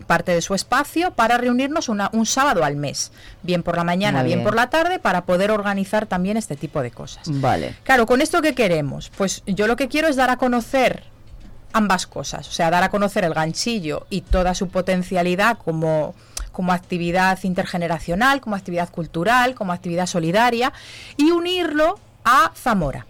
[0.07, 3.11] parte de su espacio para reunirnos una- un sábado al mes,
[3.43, 4.45] bien por la mañana, bien, bien.
[4.45, 7.23] por la tarde, para poder organizar también este tipo de cosas.
[7.31, 7.77] Vale.
[7.83, 9.11] Claro, ¿con esto qué queremos?
[9.17, 11.05] Pues yo lo que quiero es dar a conocer
[11.77, 16.15] ambas cosas, o sea, dar a conocer el ganchillo y toda su potencialidad como,
[16.51, 20.73] como actividad intergeneracional, como actividad cultural, como actividad solidaria
[21.19, 23.07] y unirlo a Zamora.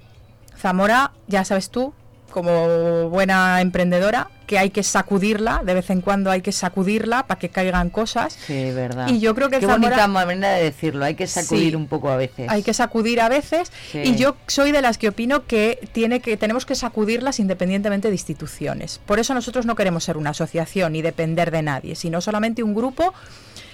[0.58, 1.94] Zamora, ya sabes tú,
[2.36, 7.38] como buena emprendedora, que hay que sacudirla, de vez en cuando hay que sacudirla para
[7.40, 8.34] que caigan cosas.
[8.46, 9.08] Sí, verdad.
[9.08, 11.06] Y yo creo que Qué Zamora- bonita manera de decirlo.
[11.06, 11.74] Hay que sacudir Sí.
[11.76, 12.46] un poco a veces.
[12.50, 14.00] Hay que sacudir a veces Sí.
[14.04, 18.14] y yo soy de las que opino que tiene que tenemos que sacudirlas independientemente de
[18.14, 19.00] instituciones.
[19.06, 22.74] Por eso nosotros no queremos ser una asociación ni depender de nadie, sino solamente un
[22.74, 23.14] grupo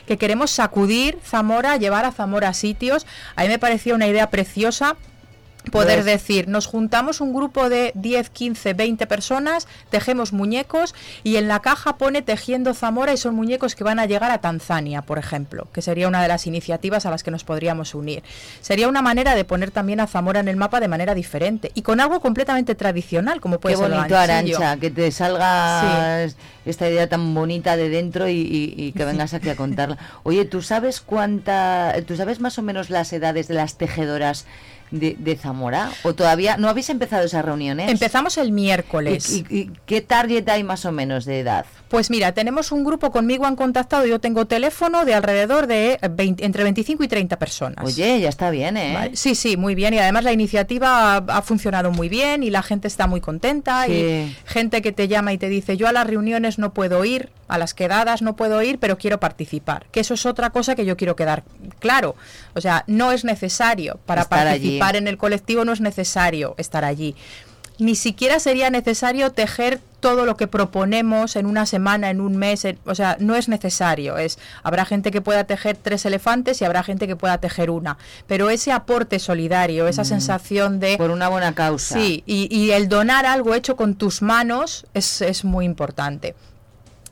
[0.07, 3.07] que queremos sacudir Zamora, llevar a Zamora a sitios.
[3.35, 4.95] A mí me parecía una idea preciosa
[5.71, 11.37] poder Pues- decir, nos juntamos un grupo de 10, 15, 20 personas, tejemos muñecos y
[11.37, 15.03] en la caja pone tejiendo Zamora y son muñecos que van a llegar a Tanzania,
[15.03, 18.23] por ejemplo, que sería una de las iniciativas a las que nos podríamos unir.
[18.61, 21.83] Sería una manera de poner también a Zamora en el mapa de manera diferente y
[21.83, 24.17] con algo completamente tradicional, como puede Qué ser bonito.
[24.19, 26.25] Arancha, que te salga
[26.65, 29.99] esta idea tan bonita de dentro y, y- y que vengas aquí a contarla.
[30.23, 34.47] Oye, ¿tú sabes cuánta, tú sabes más o menos las edades de las tejedoras
[34.93, 35.91] de, de Zamora?
[36.05, 37.91] ¿O todavía no habéis empezado esas reuniones?
[37.91, 39.29] Empezamos el miércoles.
[39.31, 41.67] ¿Y, y- y qué target hay más o menos de edad?
[41.89, 46.45] Pues mira, tenemos un grupo conmigo han contactado, yo tengo teléfono de alrededor de 20
[46.45, 47.85] entre 25 y 30 personas.
[47.85, 48.95] Oye, ya está bien, ¿eh?
[48.95, 49.93] Vale, Sí, sí, muy bien.
[49.95, 53.85] Y además la iniciativa ha, ha funcionado muy bien y la gente está muy contenta.
[53.87, 53.93] Sí.
[53.93, 57.29] Y gente que te llama y te dice, yo a las reuniones no puedo ir,
[57.55, 59.87] a las quedadas no puedo ir, pero quiero participar.
[59.93, 61.45] Que eso es otra cosa que yo quiero quedar
[61.79, 62.17] claro.
[62.55, 64.61] O sea, no es necesario para Estar allí.
[64.79, 67.15] participar en el colectivo, no es necesario estar allí.
[67.79, 72.65] Ni siquiera sería necesario tejer todo lo que proponemos en una semana, en un mes,
[72.65, 74.19] en- o sea, no es necesario.
[74.19, 77.97] Es habrá gente que pueda tejer tres elefantes y habrá gente que pueda tejer una,
[78.27, 80.99] pero ese aporte solidario, esa sensación de Mm.
[80.99, 81.95] por una buena causa.
[81.97, 86.35] Sí, y, y el donar algo hecho con tus manos es, es muy importante.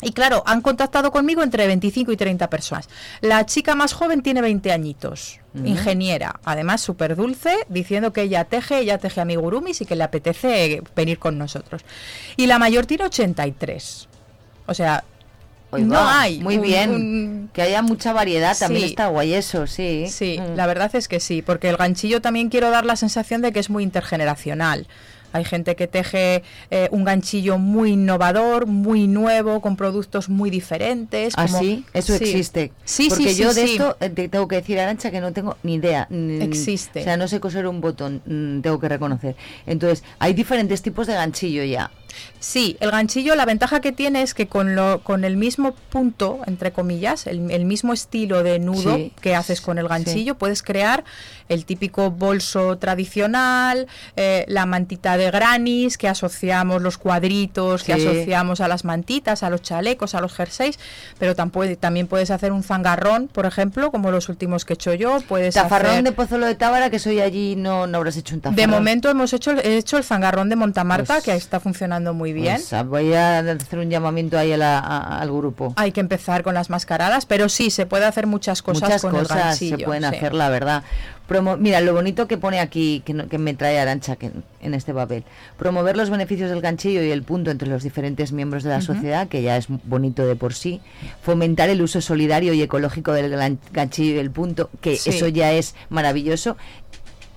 [0.02, 2.88] Y claro, han contactado conmigo entre 25 y 30 personas.
[3.20, 8.78] La chica más joven tiene 20 añitos, ingeniera, además súper dulce, diciendo que ella teje,
[8.78, 11.82] ella teje amigurumis y que le apetece venir con nosotros.
[12.36, 14.08] Y la mayor tiene 83.
[14.66, 15.04] O sea,
[15.72, 16.40] Oiga, no hay.
[16.40, 16.90] Muy un- bien.
[16.94, 18.90] un- Que haya mucha variedad, también Sí.
[18.90, 20.06] está guay eso, sí.
[20.08, 20.56] Sí, Mm.
[20.56, 23.60] la verdad es que sí, porque el ganchillo también quiero dar la sensación de que
[23.60, 24.86] es muy intergeneracional.
[25.32, 31.34] Hay gente que teje eh, un ganchillo muy innovador, muy nuevo, con productos muy diferentes.
[31.36, 31.84] ¿Ah, como- sí?
[31.94, 32.24] Eso Sí.
[32.24, 32.72] existe.
[32.84, 35.56] Sí, Porque sí, yo de esto eh, te tengo que decir, Arancha, que no tengo
[35.62, 36.06] ni idea.
[36.10, 37.00] Mm, Existe.
[37.00, 39.36] O sea, no sé coser un botón, mm, tengo que reconocer.
[39.66, 41.90] Entonces, hay diferentes tipos de ganchillo ya.
[42.38, 46.40] Sí, el ganchillo, la ventaja que tiene es que con, lo, con el mismo punto,
[46.46, 50.62] entre comillas, el, el mismo estilo de nudo Sí, que haces con el ganchillo, puedes
[50.62, 51.04] crear
[51.50, 53.86] el típico bolso tradicional,
[54.16, 58.06] eh, la mantita de granis, que asociamos los cuadritos, que Sí.
[58.06, 60.78] asociamos a las mantitas, a los chalecos, a los jerseys,
[61.18, 64.94] pero tampoco, también puedes hacer un zangarrón, por ejemplo, como los últimos que he hecho
[64.94, 65.20] yo.
[65.28, 68.40] Puedes Tafarrón hacer- de Pozuelo de Tábara, que soy allí, no, no habrás hecho un
[68.40, 68.56] tafarrón.
[68.56, 72.32] de momento hemos hecho, he hecho el zangarrón de Montamarta, Pues- que está funcionando muy
[72.32, 72.56] bien.
[72.56, 75.72] Pues, ah, voy a hacer un llamamiento ahí a la- a- al grupo.
[75.76, 79.14] Hay que empezar con las mascaradas, pero sí, se puede hacer muchas cosas Muchas con
[79.14, 80.16] el cosas se ganchillo, pueden sí.
[80.16, 80.82] hacer, la verdad.
[81.28, 84.74] Promo- Mira, lo bonito que pone aquí, que, no- que me trae Arancha que, en
[84.74, 85.22] este papel.
[85.58, 88.86] Promover los beneficios del ganchillo y el punto entre los diferentes miembros de la Ujú.
[88.86, 90.80] sociedad, que ya es bonito de por sí.
[91.22, 95.10] Fomentar el uso solidario y ecológico del ganchillo y el punto, que Sí.
[95.10, 96.56] eso ya es maravilloso.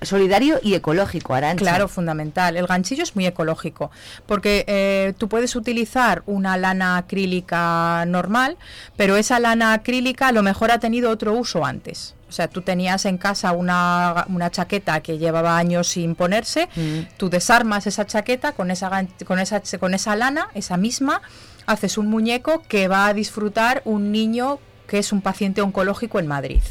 [0.06, 1.64] Solidario y ecológico, Arancha.
[1.64, 2.58] Claro, fundamental.
[2.58, 3.92] El ganchillo es muy ecológico
[4.26, 8.58] porque eh, tú puedes utilizar una lana acrílica normal,
[8.98, 12.16] pero esa lana acrílica a lo mejor ha tenido otro uso antes.
[12.30, 17.02] O sea, tú tenías en casa una, una chaqueta que llevaba años sin ponerse, Mm.
[17.18, 21.22] tú desarmas esa chaqueta con esa, con esa, con esa lana, esa misma,
[21.68, 26.26] haces un muñeco que va a disfrutar un niño que es un paciente oncológico en
[26.28, 26.62] Madrid.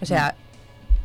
[0.00, 0.34] O sea,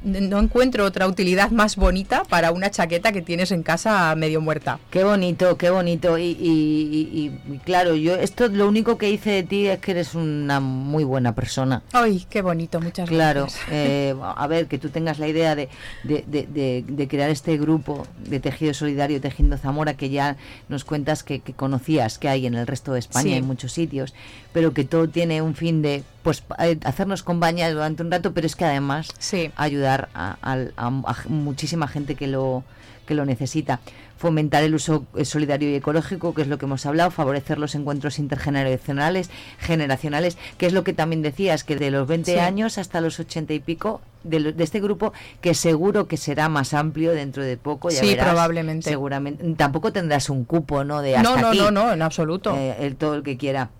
[0.03, 4.79] no encuentro otra utilidad más bonita para una chaqueta que tienes en casa medio muerta.
[4.89, 6.17] Qué bonito, qué bonito.
[6.17, 9.79] Y, y- y- y- y claro, yo esto lo único que hice de ti es
[9.79, 11.83] que eres una muy buena persona.
[11.93, 13.63] Ay, qué bonito, muchas Claro, gracias.
[13.71, 15.69] eh, a ver, que tú tengas la idea de,
[16.03, 20.37] de- de- de- de crear este grupo de tejido solidario Tejiendo Zamora, que ya
[20.69, 23.33] nos cuentas que, que conocías que hay en el resto de España, Sí.
[23.33, 24.13] en muchos sitios,
[24.53, 28.45] pero que todo tiene un fin de pues eh, hacernos compañía durante un rato, pero
[28.47, 29.09] es que además
[29.55, 32.63] ayudar a, a- a muchísima gente que lo
[33.05, 33.79] que lo necesita.
[34.17, 37.73] Fomentar el uso eh, solidario y ecológico, que es lo que hemos hablado, favorecer los
[37.73, 42.39] encuentros intergeneracionales, generacionales, que es lo que también decías, que de los 20 Sí.
[42.39, 46.47] años hasta los 80 y pico de, lo- de este grupo, que seguro que será
[46.49, 47.89] más amplio dentro de poco.
[47.89, 48.89] Ya Sí, verás, probablemente.
[48.89, 49.43] Seguramente.
[49.55, 51.01] Tampoco tendrás un cupo, ¿no?
[51.01, 51.57] De No, hasta no, aquí.
[51.57, 52.55] no, no, en absoluto.
[52.55, 53.71] Eh, el, todo el que quiera.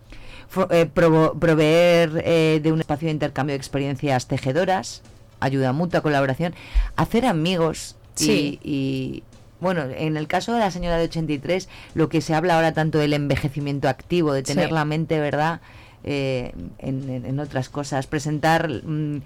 [0.70, 5.02] Eh, proveer eh, de un espacio de intercambio de experiencias tejedoras,
[5.40, 6.54] ayuda mutua, colaboración,
[6.98, 8.60] hacer amigos y- Sí.
[8.64, 9.24] y,
[9.62, 12.98] bueno, en el caso de la señora de 83, lo que se habla ahora tanto
[12.98, 14.74] del envejecimiento activo, de tener Sí.
[14.74, 15.62] la mente, ¿verdad?
[16.04, 19.22] Eh, en, en- en otras cosas, presentar, mm,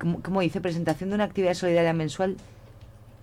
[0.00, 0.60] ¿cómo, cómo dice?
[0.60, 2.36] Presentación de una actividad solidaria mensual.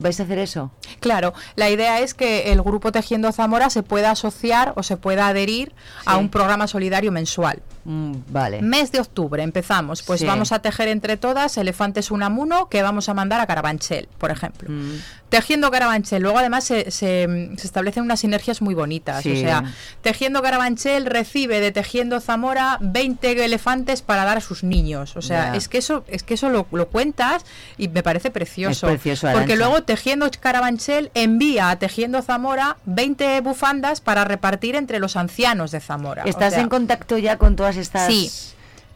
[0.02, 0.72] ¿Vais a hacer eso?
[1.00, 5.28] Claro, la idea es que el grupo Tejiendo Zamora se pueda asociar o se pueda
[5.28, 5.74] adherir
[6.06, 7.62] a un programa solidario mensual.
[7.86, 8.62] Mm, vale.
[8.62, 10.26] Mes de octubre empezamos, pues Sí.
[10.26, 14.70] vamos a tejer entre todas elefantes unamuno que vamos a mandar a Carabanchel, por ejemplo.
[14.72, 14.96] Mm.
[15.32, 19.24] Tejiendo Carabanchel, luego además se, se- se establecen unas sinergias muy bonitas.
[19.24, 19.32] Sí.
[19.32, 19.64] O sea,
[20.02, 25.16] Tejiendo Carabanchel recibe de Tejiendo Zamora 20 elefantes para dar a sus niños.
[25.16, 27.46] O sea, es que eso, es que eso lo, lo cuentas
[27.78, 28.88] y me parece precioso.
[28.90, 35.00] Es precioso, porque luego Tejiendo Carabanchel envía a Tejiendo Zamora 20 bufandas para repartir entre
[35.00, 36.26] los ancianos de Zamora.
[36.26, 38.08] O ¿Estás sea, en contacto ya con todas estas?
[38.08, 38.30] Sí.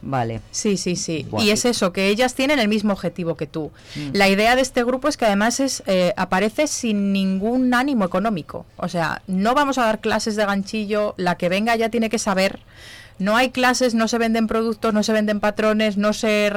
[0.02, 0.40] Vale.
[0.50, 1.26] Sí, sí, sí.
[1.30, 1.46] Guay.
[1.46, 3.72] Y es eso, que ellas tienen el mismo objetivo que tú.
[3.94, 4.10] Mm.
[4.12, 8.66] La idea de este grupo es que además es eh, aparece sin ningún ánimo económico.
[8.76, 12.18] O sea, no vamos a dar clases de ganchillo, la que venga ya tiene que
[12.18, 12.60] saber.
[13.18, 16.52] No hay clases, no se venden productos, no se venden patrones, no se,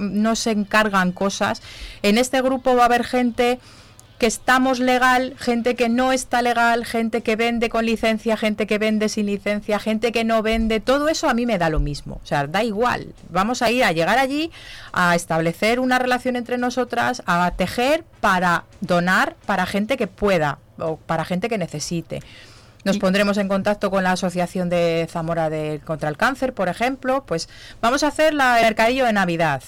[0.00, 1.62] no se encargan cosas.
[2.02, 3.58] En este grupo va a haber gente
[4.18, 8.78] que estamos legal, gente que no está legal, gente que vende con licencia, gente que
[8.78, 12.20] vende sin licencia, gente que no vende, todo eso a mí me da lo mismo,
[12.22, 13.12] o sea, da igual.
[13.30, 14.52] Vamos a ir a llegar allí
[14.92, 20.96] a establecer una relación entre nosotras, a tejer para donar para gente que pueda o
[20.96, 22.20] para gente que necesite.
[22.84, 27.24] Nos pondremos en contacto con la Asociación de Zamora de, contra el Cáncer, por ejemplo.
[27.26, 27.48] Pues
[27.80, 29.62] vamos a hacer la, el mercadillo de Navidad.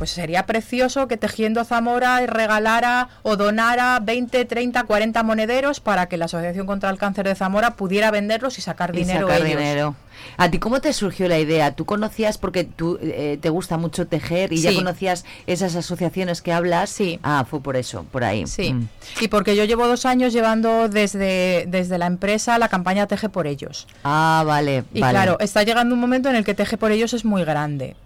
[0.00, 6.16] Pues sería precioso que Tejiendo Zamora regalara o donara 20, 30, 40 monederos para que
[6.16, 9.58] la Asociación contra el Cáncer de Zamora pudiera venderlos y sacar Y dinero sacar ellos.
[9.58, 9.94] dinero.
[10.36, 11.74] ¿A ti cómo te surgió la idea?
[11.74, 16.52] ¿Tú conocías, porque tú eh, te gusta mucho tejer y ya conocías esas asociaciones que
[16.52, 16.90] hablas?
[16.90, 17.18] Sí.
[17.22, 18.46] Ah, fue por eso, por ahí.
[18.46, 18.88] Sí, Mm.
[19.20, 23.46] y porque yo llevo dos años llevando desde, desde la empresa la campaña Teje por
[23.46, 23.86] ellos.
[24.04, 24.84] Ah, vale.
[24.94, 25.12] Y vale.
[25.12, 27.96] claro, está llegando un momento en el que Teje por ellos es muy grande.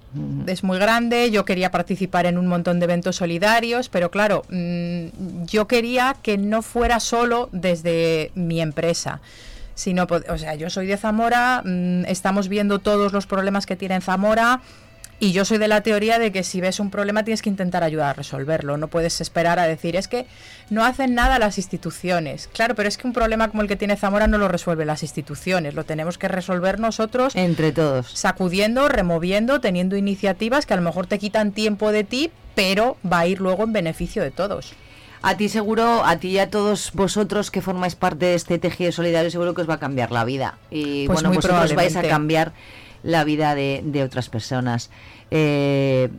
[0.46, 5.44] Es muy grande, yo quería participar en un montón de eventos solidarios, pero claro, mm,
[5.46, 9.20] yo quería que no fuera solo desde mi empresa.
[9.74, 13.76] Sino, pod- o sea, yo soy de Zamora, mm, estamos viendo todos los problemas que
[13.76, 14.60] tiene Zamora,
[15.20, 17.84] y yo soy de la teoría de que si ves un problema tienes que intentar
[17.84, 18.76] ayudar a resolverlo.
[18.76, 20.26] No puedes esperar a decir, es que
[20.70, 22.48] no hacen nada las instituciones.
[22.52, 25.02] Claro, pero es que un problema como el que tiene Zamora no lo resuelven las
[25.04, 25.74] instituciones.
[25.74, 27.36] Lo tenemos que resolver nosotros.
[27.36, 28.10] Entre todos.
[28.10, 33.20] Sacudiendo, removiendo, teniendo iniciativas que a lo mejor te quitan tiempo de ti, pero va
[33.20, 34.72] a ir luego en beneficio de todos.
[35.26, 38.92] A ti seguro, a ti y a todos vosotros que formáis parte de este tejido
[38.92, 40.58] solidario, seguro que os va a cambiar la vida.
[40.70, 42.52] Y Pues bueno, vosotros vais a cambiar
[43.02, 44.90] la vida de, de otras personas.
[45.30, 46.10] Eh,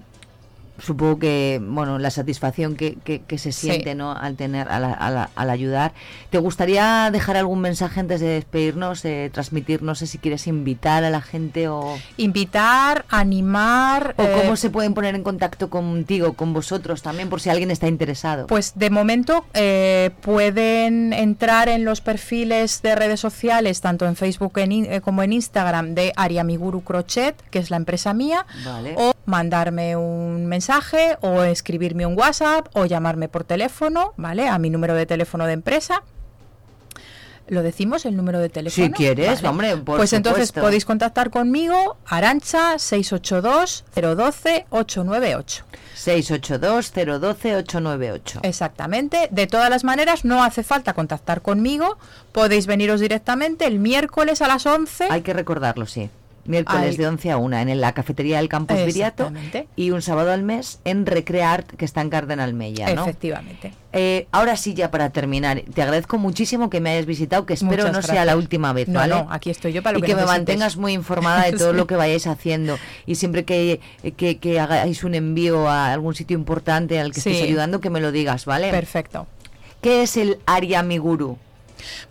[0.79, 3.67] supongo que, bueno, la satisfacción que, que- que se Sí.
[3.67, 4.11] siente, ¿no?
[4.11, 5.93] Al tener, al, al- al ayudar.
[6.29, 9.03] ¿Te gustaría dejar algún mensaje antes de despedirnos?
[9.05, 11.97] Eh, transmitir, no sé si quieres invitar a la gente o...
[12.17, 14.15] Invitar, animar.
[14.17, 17.71] O eh, cómo se pueden poner en contacto contigo, con vosotros también, por si alguien
[17.71, 18.47] está interesado.
[18.47, 24.57] Pues de momento eh, pueden entrar en los perfiles de redes sociales, tanto en Facebook
[24.59, 28.95] en eh, como en Instagram, de Ariamiguru Crochet, que es la empresa mía, Vale.
[28.97, 30.64] o mandarme un mensaje,
[31.21, 34.47] o escribirme un WhatsApp, o llamarme por teléfono, ¿vale?
[34.47, 36.03] A mi número de teléfono de empresa.
[37.47, 38.87] ¿Lo decimos el número de teléfono?
[38.87, 39.47] Si quieres, Vale.
[39.49, 45.63] hombre, por Pues entonces podéis contactar conmigo, Arancha 682 012 898.
[45.95, 48.39] 682-012-898.
[48.43, 49.27] Exactamente.
[49.31, 51.97] De todas las maneras, no hace falta contactar conmigo.
[52.31, 55.07] Podéis veniros directamente el miércoles a las 11.
[55.09, 56.09] Hay que recordarlo, sí.
[56.45, 56.97] Miércoles Ay.
[56.97, 59.31] de 11 a 1 en la cafetería del Campus Viriato
[59.75, 63.01] y un sábado al mes en Recreart, que está en Cardenal Mella, ¿no?
[63.03, 63.73] Efectivamente.
[63.93, 67.83] Eh, ahora sí, ya para terminar, te agradezco muchísimo que me hayas visitado, que espero
[67.87, 69.15] Muchas no sea la última vez, No, ¿vale?
[69.15, 71.71] no, aquí estoy yo para lo y que que, me mantengas muy informada de todo
[71.71, 71.77] Sí.
[71.77, 72.77] lo que vayáis haciendo.
[73.05, 73.79] Y siempre que,
[74.17, 77.29] que, que hagáis un envío a algún sitio importante al que Sí.
[77.31, 78.69] estés ayudando, que me lo digas, ¿vale?
[78.69, 79.27] Perfecto.
[79.81, 81.37] ¿Qué es el Ariamiguru?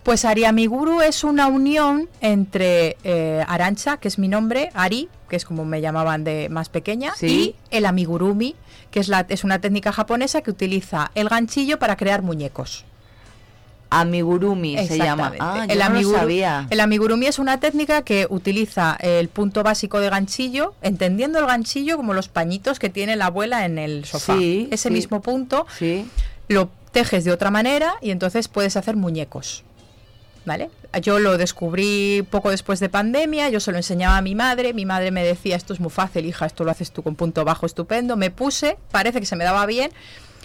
[0.02, 5.44] Pues Ariamiguru es una unión entre eh, Arancha, que es mi nombre, Ari, que es
[5.44, 7.26] como me llamaban de más pequeña, Sí.
[7.70, 8.54] y el amigurumi,
[8.90, 12.84] que es, la, es una técnica japonesa que utiliza el ganchillo para crear muñecos.
[13.90, 15.32] Amigurumi se llama.
[15.38, 16.66] Ah, yo el, no lo sabía.
[16.70, 21.96] el amigurumi es una técnica que utiliza el punto básico de ganchillo, entendiendo el ganchillo
[21.96, 24.36] como los pañitos que tiene la abuela en el sofá.
[24.36, 24.94] Sí, Ese sí.
[24.94, 26.06] mismo punto Sí.
[26.48, 29.64] lo tejes de otra manera y entonces puedes hacer muñecos.
[30.47, 30.70] ¿Vale?
[31.01, 34.84] Yo lo descubrí poco después de pandemia, yo se lo enseñaba a mi madre, mi
[34.84, 37.64] madre me decía, esto es muy fácil, hija, esto lo haces tú con punto bajo
[37.64, 39.90] estupendo, me puse, parece que se me daba bien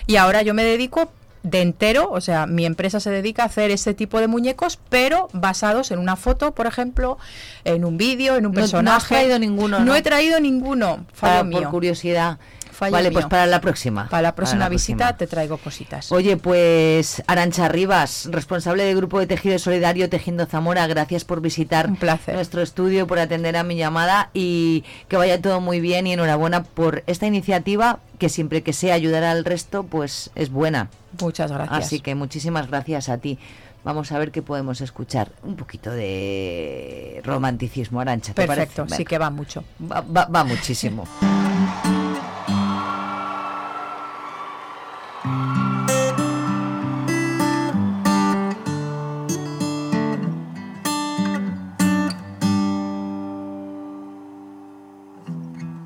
[0.08, 1.12] y ahora yo me dedico
[1.43, 5.28] de entero, o sea, mi empresa se dedica a hacer ese tipo de muñecos, pero
[5.34, 7.18] basados en una foto, por ejemplo,
[7.66, 9.08] en un vídeo, en un No- no has personaje.
[9.16, 9.95] traído ninguno, No, ¿no?
[9.95, 11.60] he traído ninguno, fallo mío.
[11.62, 12.39] por curiosidad.
[12.80, 14.08] Fallo vale, pues para la próxima.
[14.08, 15.18] Para la próxima Para la visita próxima.
[15.18, 16.12] te traigo cositas.
[16.14, 21.90] Oye, pues Arancha Rivas, responsable del grupo de tejido solidario Tejiendo Zamora, gracias por visitar
[22.34, 26.64] nuestro estudio, por atender a mi llamada y que vaya todo muy bien y enhorabuena
[26.64, 30.90] por esta iniciativa que siempre que sea ayudar al resto, pues es buena.
[31.20, 31.86] Muchas gracias.
[31.86, 33.38] Así que muchísimas gracias a ti.
[33.84, 35.32] Vamos a ver qué podemos escuchar.
[35.44, 38.34] Un poquito de romanticismo, Arancha.
[38.34, 38.96] ¿te Perfecto, parece?
[38.98, 39.64] sí que va mucho.
[39.82, 41.06] Va, va- va muchísimo.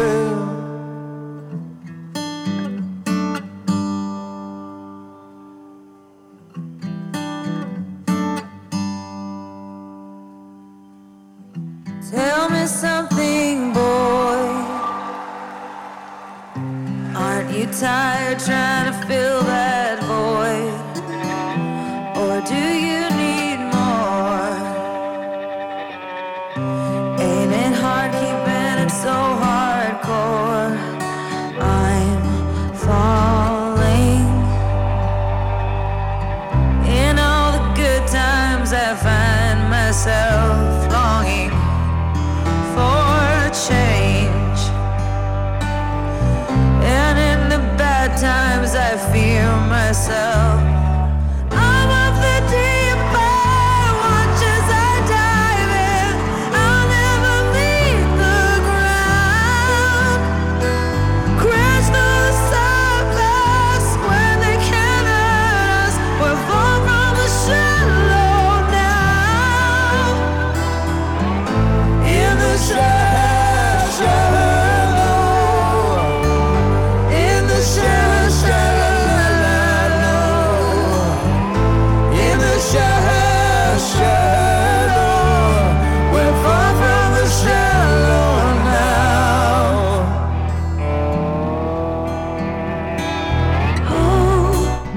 [0.00, 0.49] myself.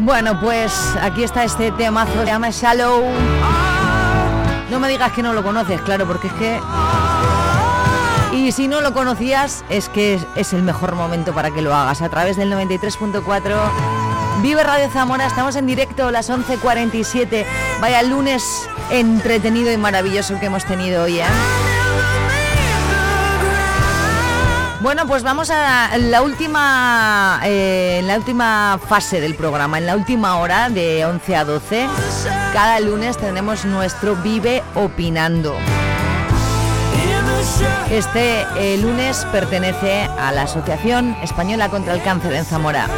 [0.03, 3.05] Bueno, pues aquí está este temazo, se llama Shallow.
[4.69, 6.59] No me digas que no lo conoces, claro, porque es que...
[8.33, 12.01] Y si no lo conocías, es que es, el mejor momento para que lo hagas.
[12.01, 13.55] A través del 93.4
[14.41, 17.45] Vive Radio Zamora, estamos en directo a las 11.47.
[17.79, 18.43] Vaya lunes
[18.91, 21.25] entretenido y maravilloso que hemos tenido hoy, ¿eh?
[24.83, 30.35] Bueno, pues vamos a la última, eh, la última fase del programa, en la última
[30.39, 31.87] hora de 11 a 12.
[32.51, 35.55] Cada lunes tenemos nuestro Vive Opinando.
[37.89, 42.89] Este eh, lunes pertenece a la Asociación Española contra el Cáncer en Zamora.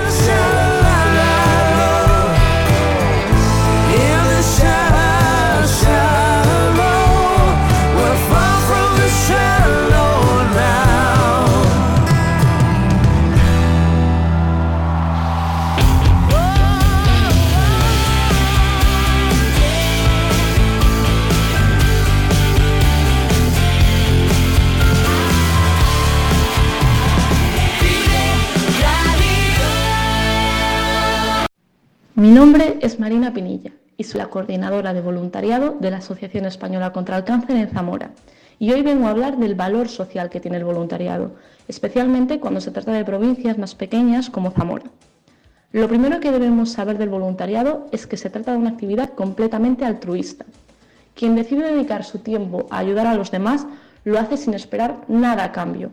[32.18, 36.94] Mi nombre es Marina Pinilla y soy la coordinadora de voluntariado de la Asociación Española
[36.94, 38.12] contra el Cáncer en Zamora.
[38.58, 41.36] Y hoy vengo a hablar del valor social que tiene el voluntariado,
[41.68, 44.86] especialmente cuando se trata de provincias más pequeñas como Zamora.
[45.74, 49.84] Lo primero que debemos saber del voluntariado es que se trata de una actividad completamente
[49.84, 50.46] altruista.
[51.16, 53.68] Quien decide dedicar su tiempo a ayudar a los demás
[54.06, 55.92] lo hace sin esperar nada a cambio.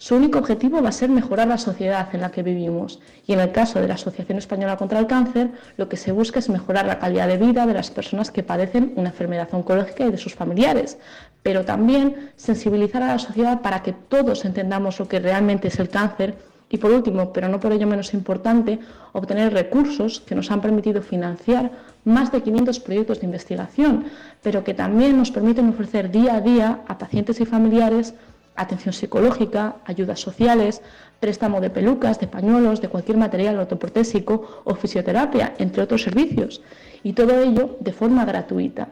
[0.00, 3.00] Su único objetivo va a ser mejorar la sociedad en la que vivimos.
[3.26, 6.38] Y en el caso de la Asociación Española contra el Cáncer lo que se busca
[6.38, 10.10] es mejorar la calidad de vida de las personas que padecen una enfermedad oncológica y
[10.10, 10.96] de sus familiares,
[11.42, 15.90] pero también sensibilizar a la sociedad para que todos entendamos lo que realmente es el
[15.90, 16.34] cáncer.
[16.70, 18.78] Y por último, pero no por ello menos importante,
[19.12, 21.72] obtener recursos que nos han permitido financiar
[22.04, 24.06] más de 500 proyectos de investigación,
[24.42, 28.14] pero que también nos permiten ofrecer día a día a pacientes y familiares
[28.56, 30.82] atención psicológica, ayudas sociales,
[31.18, 36.62] préstamo de pelucas, de pañuelos, de cualquier material ortoprotésico o fisioterapia, entre otros servicios,
[37.02, 38.88] y todo ello de forma gratuita.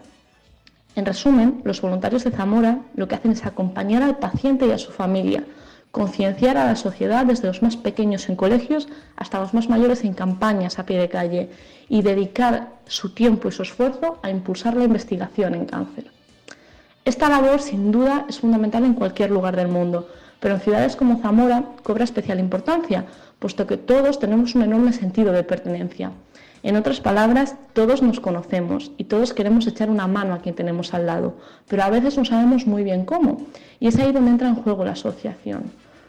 [0.94, 4.78] En resumen, los voluntarios de Zamora lo que hacen es acompañar al paciente y a
[4.78, 5.44] su familia,
[5.90, 10.12] concienciar a la sociedad desde los más pequeños en colegios hasta los más mayores en
[10.12, 11.50] campañas a pie de calle
[11.88, 16.17] y dedicar su tiempo y su esfuerzo a impulsar la investigación en cáncer.
[17.09, 20.09] Esta labor, sin duda, es fundamental en cualquier lugar del mundo,
[20.40, 23.06] pero en ciudades como Zamora cobra especial importancia,
[23.38, 26.12] puesto que todos tenemos un enorme sentido de pertenencia.
[26.62, 30.92] En otras palabras, todos nos conocemos y todos queremos echar una mano a quien tenemos
[30.92, 31.36] al lado,
[31.66, 33.40] pero a veces no sabemos muy bien cómo,
[33.80, 35.62] y es ahí donde entra en juego la asociación.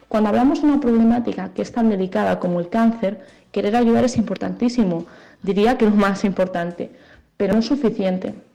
[0.10, 4.18] Cuando hablamos de una problemática que es tan delicada como el cáncer, querer ayudar es
[4.18, 5.06] importantísimo,
[5.44, 6.92] diría que lo más importante,
[7.38, 8.49] pero no es suficiente.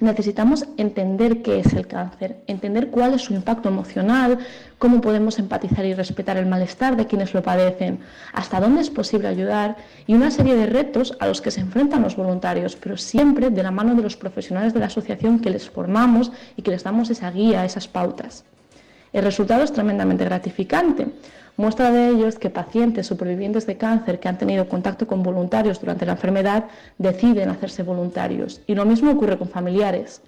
[0.00, 4.38] Necesitamos entender qué es el cáncer, entender cuál es su impacto emocional,
[4.78, 8.00] cómo podemos empatizar y respetar el malestar de quienes lo padecen,
[8.32, 9.76] hasta dónde es posible ayudar
[10.06, 13.62] y una serie de retos a los que se enfrentan los voluntarios, pero siempre de
[13.62, 17.10] la mano de los profesionales de la asociación que les formamos y que les damos
[17.10, 18.44] esa guía, esas pautas.
[19.12, 21.08] El resultado es tremendamente gratificante.
[21.60, 25.78] Muestra de ello es que pacientes supervivientes de cáncer que han tenido contacto con voluntarios
[25.78, 26.64] durante la enfermedad
[26.96, 28.62] deciden hacerse voluntarios.
[28.66, 30.22] Y lo mismo ocurre con familiares.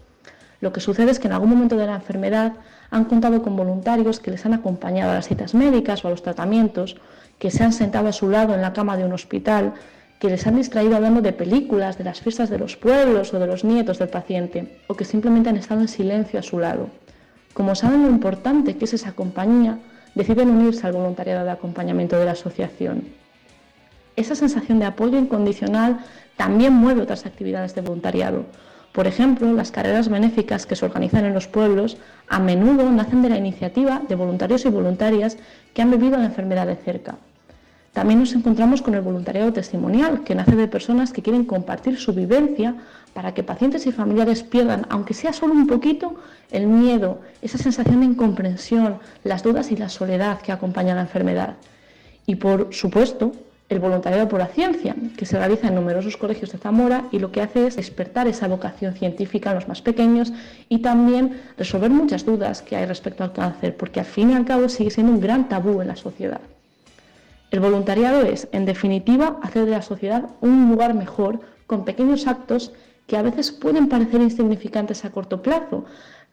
[0.61, 2.53] Lo que sucede es que en algún momento de la enfermedad
[2.91, 6.22] han contado con voluntarios que les han acompañado a las citas médicas o a los
[6.22, 6.99] tratamientos,
[7.39, 9.72] que se han sentado a su lado en la cama de un hospital,
[10.20, 13.47] que les han distraído hablando de películas, de las fiestas de los pueblos o de
[13.47, 16.89] los nietos del paciente, o que simplemente han estado en silencio a su lado.
[17.55, 19.78] Como saben lo importante que es esa compañía,
[20.14, 23.04] deciden unirse al voluntariado de acompañamiento de la asociación.
[24.16, 26.00] Esa sensación de apoyo incondicional
[26.36, 28.44] también mueve otras actividades de voluntariado.
[28.92, 31.96] Por ejemplo, las carreras benéficas que se organizan en los pueblos
[32.28, 35.38] a menudo nacen de la iniciativa de voluntarios y voluntarias
[35.72, 37.16] que han vivido la enfermedad de cerca.
[37.93, 42.14] También nos encontramos con el voluntariado testimonial, que nace de personas que quieren compartir su
[42.14, 42.74] vivencia
[43.12, 46.14] para que pacientes y familiares pierdan, aunque sea solo un poquito,
[46.51, 51.57] el miedo, esa sensación de incomprensión, las dudas y la soledad que acompaña la enfermedad.
[52.24, 53.32] Y por supuesto,
[53.68, 57.30] el voluntariado por la ciencia, que se realiza en numerosos colegios de Zamora y lo
[57.30, 60.32] que hace es despertar esa vocación científica en los más pequeños
[60.70, 64.47] y también resolver muchas dudas que hay respecto al cáncer, porque al fin y al
[64.47, 66.40] cabo sigue siendo un gran tabú en la sociedad.
[67.53, 72.72] El voluntariado es, en definitiva, hacer de la sociedad un lugar mejor con pequeños actos
[73.07, 75.84] que a veces pueden parecer insignificantes a corto plazo,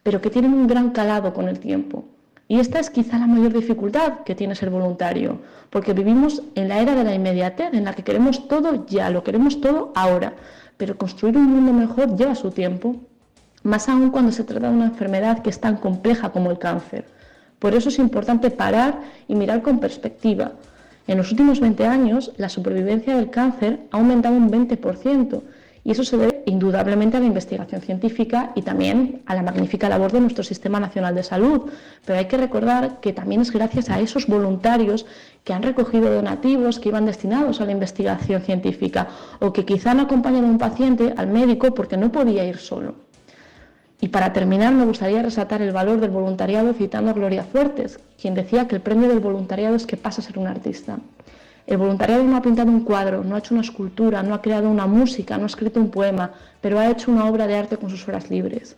[0.01, 2.05] pero que tienen un gran calado con el tiempo.
[2.47, 6.79] Y esta es quizá la mayor dificultad que tiene ser voluntario, porque vivimos en la
[6.79, 10.35] era de la inmediatez, en la que queremos todo ya, lo queremos todo ahora,
[10.77, 12.95] pero construir un mundo mejor lleva su tiempo,
[13.63, 17.03] más aún cuando se trata de una enfermedad que es tan compleja como el cáncer.
[17.59, 20.53] Por eso es importante parar y mirar con perspectiva.
[21.09, 25.41] En los últimos 20 años, la supervivencia del cáncer ha aumentado un 20%,
[25.83, 30.11] y eso se debe indudablemente a la investigación científica y también a la magnífica labor
[30.11, 31.71] de nuestro Sistema Nacional de Salud.
[32.05, 35.07] Pero hay que recordar que también es gracias a esos voluntarios
[35.43, 39.07] que han recogido donativos que iban destinados a la investigación científica
[39.39, 43.08] o que quizá han acompañado a un paciente al médico porque no podía ir solo.
[44.01, 48.33] Y para terminar, me gustaría resaltar el valor del voluntariado citando a Gloria Fuertes, quien
[48.33, 50.99] decía que el premio del voluntariado es que pasa a ser un artista.
[51.67, 54.69] El voluntariado no ha pintado un cuadro, no ha hecho una escultura, no ha creado
[54.69, 56.31] una música, no ha escrito un poema,
[56.61, 58.75] pero ha hecho una obra de arte con sus horas libres.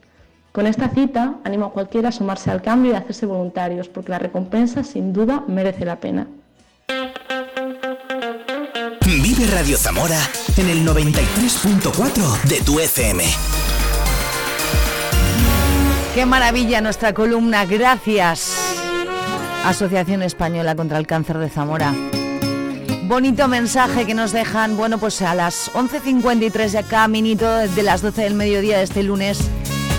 [0.51, 4.11] Con esta cita animo a cualquiera a sumarse al cambio y a hacerse voluntarios, porque
[4.11, 6.27] la recompensa sin duda merece la pena.
[9.05, 10.19] Vive Radio Zamora
[10.57, 13.23] en el 93.4 de tu FM.
[16.13, 18.53] Qué maravilla nuestra columna, gracias.
[19.65, 21.93] Asociación Española contra el Cáncer de Zamora.
[23.03, 28.01] Bonito mensaje que nos dejan, bueno, pues a las 11.53 ya cada minuto de las
[28.01, 29.39] 12 del mediodía de este lunes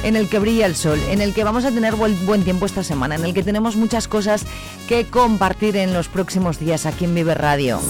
[0.02, 2.66] en el que brilla el sol, en el que vamos a tener buen, buen tiempo
[2.66, 4.44] esta semana, en el que tenemos muchas cosas
[4.88, 7.80] que compartir en los próximos días aquí en Vive Radio.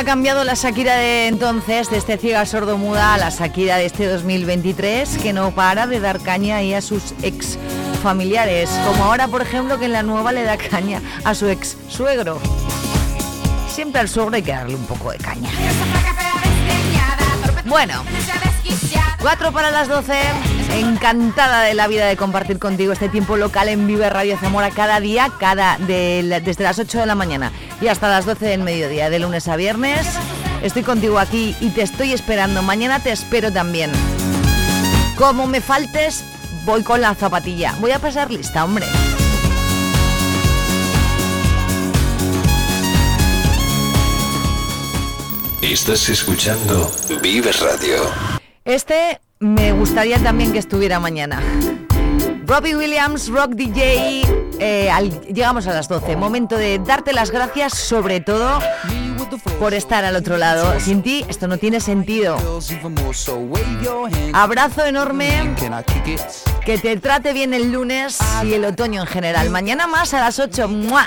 [0.00, 3.84] Ha cambiado la Shakira de entonces, de este ciega sordo muda, a la Shakira de
[3.84, 7.58] este 2023, que no para de dar caña ahí a sus ex
[8.02, 8.70] familiares.
[8.86, 12.40] Como ahora, por ejemplo, que en la nueva le da caña a su ex suegro.
[13.68, 15.50] Siempre al suegro hay que darle un poco de caña.
[17.66, 18.02] Bueno,
[19.20, 20.14] 4 para las 12.
[20.78, 24.98] Encantada de la vida de compartir contigo este tiempo local en Vive Radio Zamora cada
[24.98, 29.10] día, cada de desde las 8 de la mañana y hasta las 12 del mediodía,
[29.10, 30.06] de lunes a viernes.
[30.62, 32.62] Estoy contigo aquí y te estoy esperando.
[32.62, 33.90] Mañana te espero también.
[35.16, 36.24] Como me faltes,
[36.64, 37.74] voy con la zapatilla.
[37.80, 38.86] Voy a pasar lista, hombre.
[45.62, 46.90] Estás escuchando
[47.22, 48.02] Vive Radio.
[48.64, 51.40] Este me gustaría también que estuviera mañana.
[52.50, 54.24] Robbie Williams, Rock DJ.
[54.58, 54.90] eh,
[55.32, 56.16] llegamos a las 12.
[56.16, 58.58] Momento de darte las gracias, sobre todo
[59.60, 60.80] por estar al otro lado.
[60.80, 62.36] Sin ti, esto no tiene sentido.
[64.32, 65.54] Abrazo enorme.
[66.64, 69.48] Que te trate bien el lunes y el otoño en general.
[69.50, 70.66] Mañana más a las 8.
[70.66, 71.06] ¡Mua!